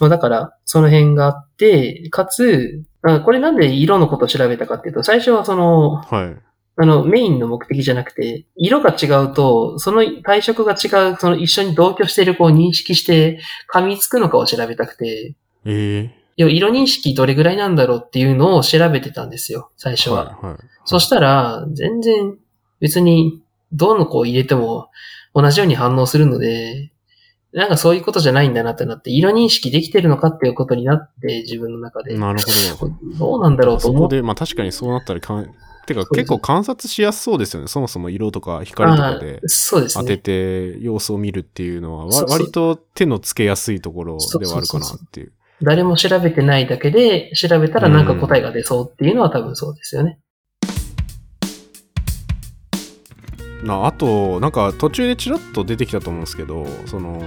[0.00, 6.36] まあだからその辺があって、かつ、あこれなんで色のことを調べたかっていうと、最初はその、はい。
[6.76, 13.40] あの、メインの目的じゃなくて、色が違うと、その体色が違う、その一緒に同居している子を認識して、
[13.72, 20.24] 噛みつくのかを調べたくて、ええ要は色認識どれぐらいなんだろうっていうのを調べてたんですよ、最初は。
[20.24, 20.46] はい。
[20.46, 20.58] はい。
[20.84, 22.36] そしたら、全然
[22.80, 23.40] 別に
[23.72, 24.88] どの子を入れても
[25.34, 26.90] 同じように反応するので、
[27.52, 32.18] なんかそういうことじゃないんだなってなって、色認識できてるのかっていうことになって、自分の中で。
[32.18, 32.40] なる
[32.76, 32.94] ほど。
[33.16, 35.54] どうなんだろうと思っそこで、まあ確かにそうなったらかん、
[35.86, 37.68] てか結構観察しやすそうですよね。
[37.68, 40.18] そもそも色とか光とかで当てね。
[40.18, 45.32] て様子を見るっていうのは、割と手のつけやすいところではあるかなっていう。
[45.62, 50.18] 誰も調べてないだけで、調べたらなんか答えが出そうっていうのは多分そうですよね。
[53.64, 57.22] なあと、なんか途中でちらっと出てきたと思うんですけど、その、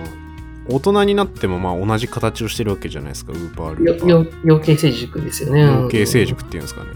[0.69, 4.09] 大人になってもまあ同じ形をしてるわけじゃないですか、ウーパールよーパー。
[4.09, 5.61] よ養鶏成熟ですよね。
[5.61, 6.91] 養鶏成熟っていうんですかね。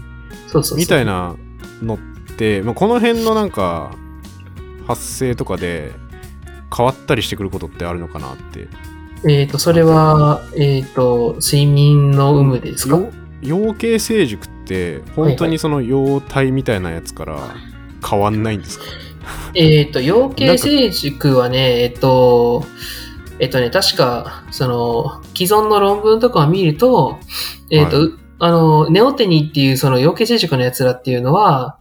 [0.48, 0.78] そうそう。
[0.78, 1.34] みたいな
[1.82, 1.98] のっ
[2.36, 3.94] て、まあ、この辺のなんか
[4.86, 5.92] 発生とかで
[6.74, 8.68] 変わったりしてくることってあるのかなって。
[9.28, 12.96] えっ、と、それは、えっ、と、睡眠の有無ですか？
[12.96, 13.10] よ
[13.42, 17.38] 養鶏成熟って本当にその幼体みたいなやつから
[18.08, 18.84] 変わんないんですか、
[19.54, 22.64] えっ、と、養鶏成熟はね、えっ、と、
[23.38, 27.18] えっ、とね、確か、その、既存の論文とかを見ると、
[27.70, 28.08] えっ、と、は
[28.44, 31.78] あの、ネオテニっていうその養鶏成熟のやつらっていうのは、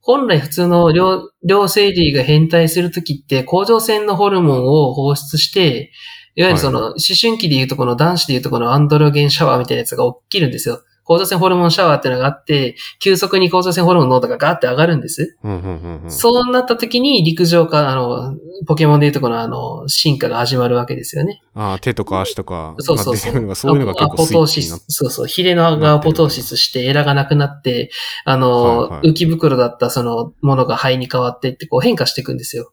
[0.00, 5.90] 本来普通の両、両生理が変態するときって、甲状腺のホルモンを放出して、
[6.36, 10.80] いわゆるその、思春期でいうとこの男子でいうとこのアンドロゲンシャワーみたいなやつが起きるんですよ。
[11.06, 15.36] 甲状腺ホルモンシャワーっていうのがあって、急速に甲状腺ホルモンの濃度がガーって上がるんです。
[15.42, 18.36] うんうんうんうん、そうなった時に陸上か、あの、
[18.66, 21.42] ポケモンでいうとこのあの、進化が始まるわけですよね。
[21.54, 23.54] ああ手とか足とかそうそうそう。
[23.54, 24.78] そういうのが結ア構ポトーシススイッチにな。
[24.88, 25.26] そうそう。
[25.26, 27.90] ヒレのがアポトーシスして、エラがなくなって、
[28.24, 32.72] あの、はいはい浮き袋だったそのものが肺に変わってってこう変化していくんですよ。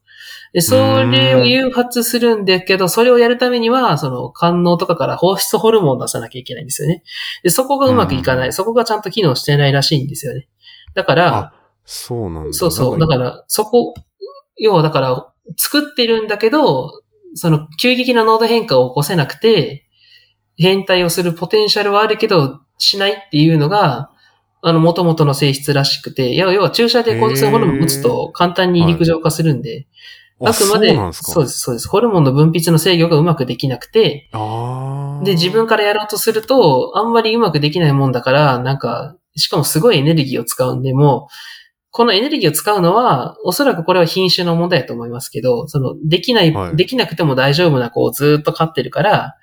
[0.54, 7.04] で、それを誘発するんだけど、それをやるためには、その、肝脳とかから放出ホルモンを出さなきゃいけないんですよね。
[7.42, 8.48] で、そこがうまくいかない。
[8.48, 10.48] うんそこがちゃんと機能してないらしいんですよね。
[10.94, 11.54] だから、あ
[11.86, 12.54] そうなんだ。
[12.54, 13.00] そうそう。
[13.00, 13.96] だから、そこ、
[14.58, 15.28] 要はだから、
[15.58, 17.02] 作ってるんだけど、
[17.34, 19.88] その、急激な濃度変化を起こせなくて、
[20.56, 24.12] 変態をするポテンシャルはあるけど、しないっていうのが、
[24.62, 29.94] あの、元々の性質らしくて、要は注射で抗生ホルモン打つと簡単に陸上化するんで、あ
[30.50, 31.32] あくまで、そうですか？
[31.32, 31.88] そうです、そうです。
[31.90, 34.30] ホルモンの分泌の制御がうまくできなくて、
[35.24, 41.34] で、自分からやろうとすると、あんまりうまくできないもんだから、なんか、しかもすごいエネルギーを使うんで、もう、
[41.94, 49.36] このエネルギーを使うのは、おそらくこれは品種の問題だと思いますけど、その、できない、はいできなくても大丈夫な子をずっと飼ってるから、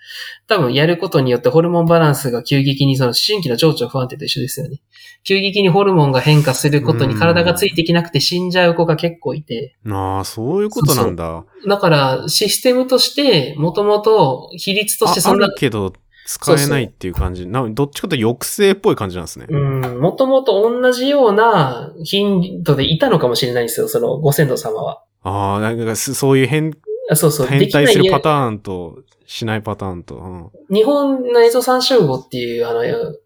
[0.48, 4.80] 多分やることによってホルモンバランスが急激に、その思春期の情緒不安定と一緒ですよね。
[5.22, 11.44] 急激にホルモンが変化することに体がついてきなくて死んじゃう子が結構いて、ああ、そういうことなんだ。
[11.68, 15.92] だから、システムとして、もともと比率としてああそんなるけど、
[16.31, 17.49] 使えないっていう感じ。
[17.49, 19.47] などっちかと抑制っぽい感じなんですね。
[19.49, 25.03] うん、もともと同じような頻度でいたのかもしれないんですよ、そのご先祖様は。
[25.22, 26.72] ああ、なんかすそういう変、
[27.11, 30.16] あそうそう、で変態するパターンと、しないパターンと。
[30.16, 32.83] うん日本のエゾサンショウウオっていう、あの、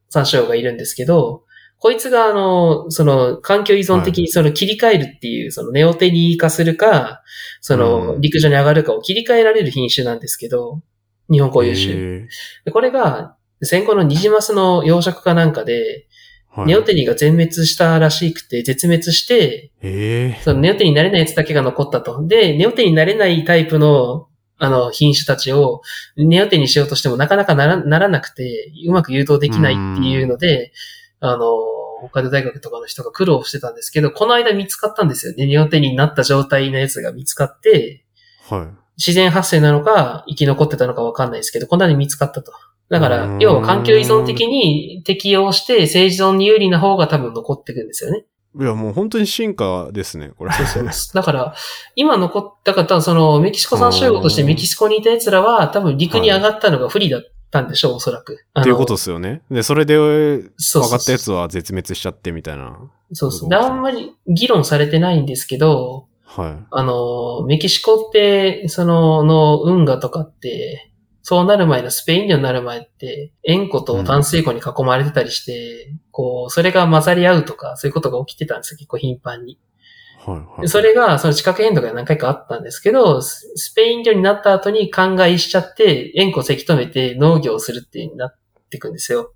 [0.09, 1.43] サンショウウオがいるんですけど、
[1.79, 7.23] こいつが、あの、その、環境依存的にその切り替えるっていう、そのネオテリー化するか、
[7.61, 10.81] そのう、ん陸上に上がるかを切り替えられる品種なんですけど、
[11.35, 11.93] 日本固有種。
[11.93, 12.29] へ
[12.65, 22.25] でこれが、戦後のニジマスの養殖かなんかで、ーはいネオテリーが全滅したらしくて、絶滅して、ええそのネオテになれないやつだけが残ったと。
[22.29, 24.29] で、ネオテになれないタイプの、
[24.59, 25.83] あの、品種たちを、
[26.17, 30.73] ネオテにしようとしてもなかなかならならなくて、うまく誘導できないっていうので、
[31.19, 31.49] あの、
[32.09, 35.47] 北海道大学とかの人が苦労してたんですけど、この間見つかったんですよね。
[35.47, 38.05] ネオテになった状態のやつが見つかって、
[38.49, 38.84] はい。
[38.97, 42.53] 自然発生なのか、生き残ってたのかわかんないですけど、この間見つかったと。
[42.91, 48.25] だからん、要は環境依存的に適応して生存に有利な方が多分残ってくんですよね。
[48.61, 50.53] いや、もう本当に進化ですね、これ。
[50.53, 50.89] そうそう。
[51.15, 51.55] だから、
[51.97, 58.45] 今残った方は、その、メキシコ産集合としてメキシコにいた奴らは、多分陸に上がったのが不利だったんでしょう、おそらく。
[58.61, 59.43] っていうことですよね。
[59.51, 62.79] で、それで、分そうそうかったやつは絶滅しちゃってみたいな。
[63.13, 63.49] そうそう。
[63.49, 66.67] で、あんまり議論されてないんですけど、はい。
[66.71, 70.91] あの、メキシコって、その、の運河とかって、
[71.23, 79.59] そうなる前のスペイン領になる前って、塩湖と淡水湖に囲まれてたりして、こう、それが混ざり合うとか、そういうことが起きてたんですよ、結構頻繁に。
[80.27, 80.59] はい。
[80.59, 80.69] はい。
[80.69, 88.37] それが、その地殻変動が何回かあったんですけど、ススペイン領になった後に灌漑しちゃって、塩湖せき止めて農業をするっていう風になっ
[88.71, 89.33] ていくんですよ。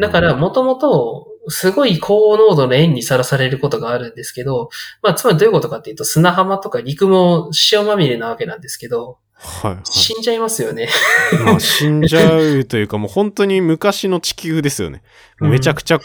[0.00, 4.68] だから、もともと、すごい高濃度の塩にさらされることがあるんですけど、
[5.02, 9.82] まあ、つまりどういうことかっていうと、砂浜とか陸も塩まみれなわけなんですけど、はい、はい。
[9.84, 10.88] 死んじゃいますよね。
[11.44, 15.02] まあ、死んじゃうというか、もう本当に昔の地球ですよね。
[15.40, 16.00] うんめちゃくちゃ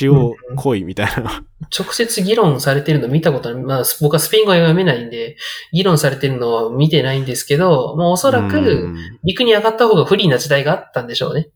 [0.00, 0.12] 塩
[0.54, 1.42] 濃いみたいな。
[1.76, 3.62] 直接議論されてるの見たことない。
[3.64, 5.36] まあ、僕はスペイン語は読めないんで、
[5.72, 11.50] 議論されてるのは見てないんですけど、もうおそらうく、ん陸に上がった方が不利な時代があったんでしょうね。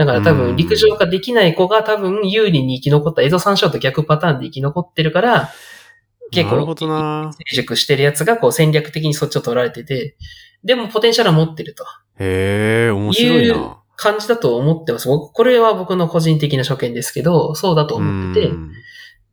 [0.00, 5.50] だから多うん分陸上化できない子が多分有利に生き残った、エゾ山椒と逆パターンで生き残ってるから、
[6.32, 6.64] 結構。
[6.74, 10.16] 成熟してるやつがこう戦略的にそっちを取られてて、
[10.64, 11.84] でもポテンシャルは持ってると
[12.18, 13.76] へえ、面白いいうな。
[13.96, 15.08] 感じだと思ってます。
[15.08, 18.72] 僕これは僕の個人的な所見ですけど、そうだと思っててう、ん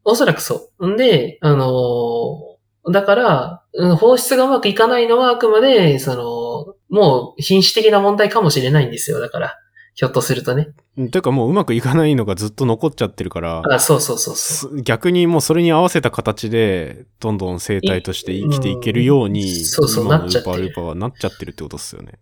[0.03, 0.88] おそらくそう。
[0.88, 9.20] んで、あのーだから、うん放出がうまくいかないのはあくまで、その、もう品種的な問題かもしれないんですよ。
[9.20, 9.57] だから、
[10.00, 10.68] ひょっとするとね。
[11.12, 14.72] てかもううまくいかないのがずっと残っちゃってるから、あ、そうそうそうそう。
[14.76, 22.20] す逆にもうそれに合わせた形で、どんどん生態として生きていけるように、うんそうそうなっちゃってるウーパールーパーはなっちゃってるってことですよね。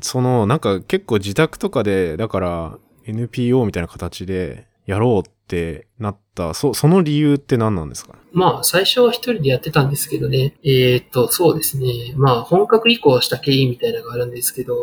[0.00, 8.14] その、なんか結構自宅とかで、だから NPO みたいな形でやろうってなった、そその理由って何なんですか？
[8.32, 10.54] まあ、最初は一人でやってたんですけどね。
[10.64, 12.14] えーっと、そうですね。
[12.16, 14.74] まあ、本格移行した経緯みたいなのがあるんですけど、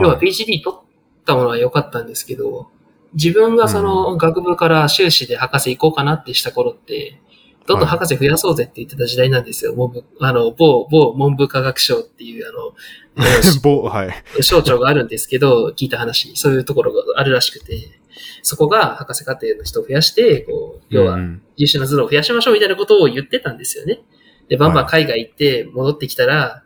[0.00, 0.83] 要は PhD 取っ
[1.24, 2.68] たものは良かったんですけど、
[3.14, 7.20] 自分がその学部から修士で博士行こうかなってした頃って、
[7.66, 9.74] どんどん博士増やそうぜって言ってた時代なんですよ。
[9.74, 12.74] 文部あの、某、某文部科学省っていう、あの、
[13.62, 14.42] ぼはい。
[14.42, 18.00] 省庁があるんですけど、聞いた話、そういうところがあるらしくて、
[18.42, 24.02] そこが博士課程の人を増やして、こう、要はうん優秀な頭脳を増やしましょうみたいなことを言ってたんですよね。
[24.48, 26.64] で、バンバン海外行って戻ってきたら、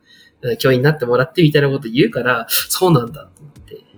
[0.59, 3.43] 教員になってもらってみたいなこと言うから、そうなんだと。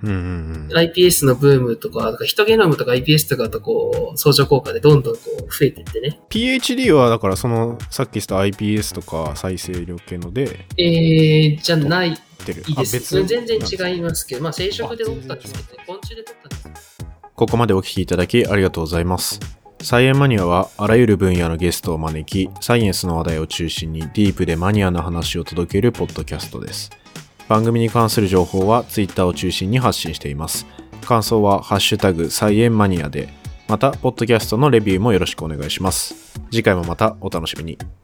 [0.03, 6.21] うんうんうん iPS のブームとか、ヒトゲノムとか iPS とかとこう、相乗効果でどんどんこう増えていってね。
[6.31, 13.19] PhD はだからそのさっき言った iPS とか再生量系のでえー、じゃない出るです。
[13.19, 16.99] あ全然違いますけど、まあ生殖で取ったんですけどね、昆虫で取ったんです
[17.35, 19.41] ここまでお聞きいただきありがとうございます。
[19.83, 26.91] サイエンマニアはあらゆる分野のゲストを招き、サイエンスの話題を中心にディープでマニアな話を届けるポッドキャストです。
[27.51, 30.67] 番組に関する情報は Twitter を中心に発信しています。
[31.05, 33.29] 感想はハッシュタグ菜園マニアで、
[33.67, 36.15] また、ポッドキャストのレビューもよろしくお願いします。
[36.53, 38.00] 次回もまたお楽しみに。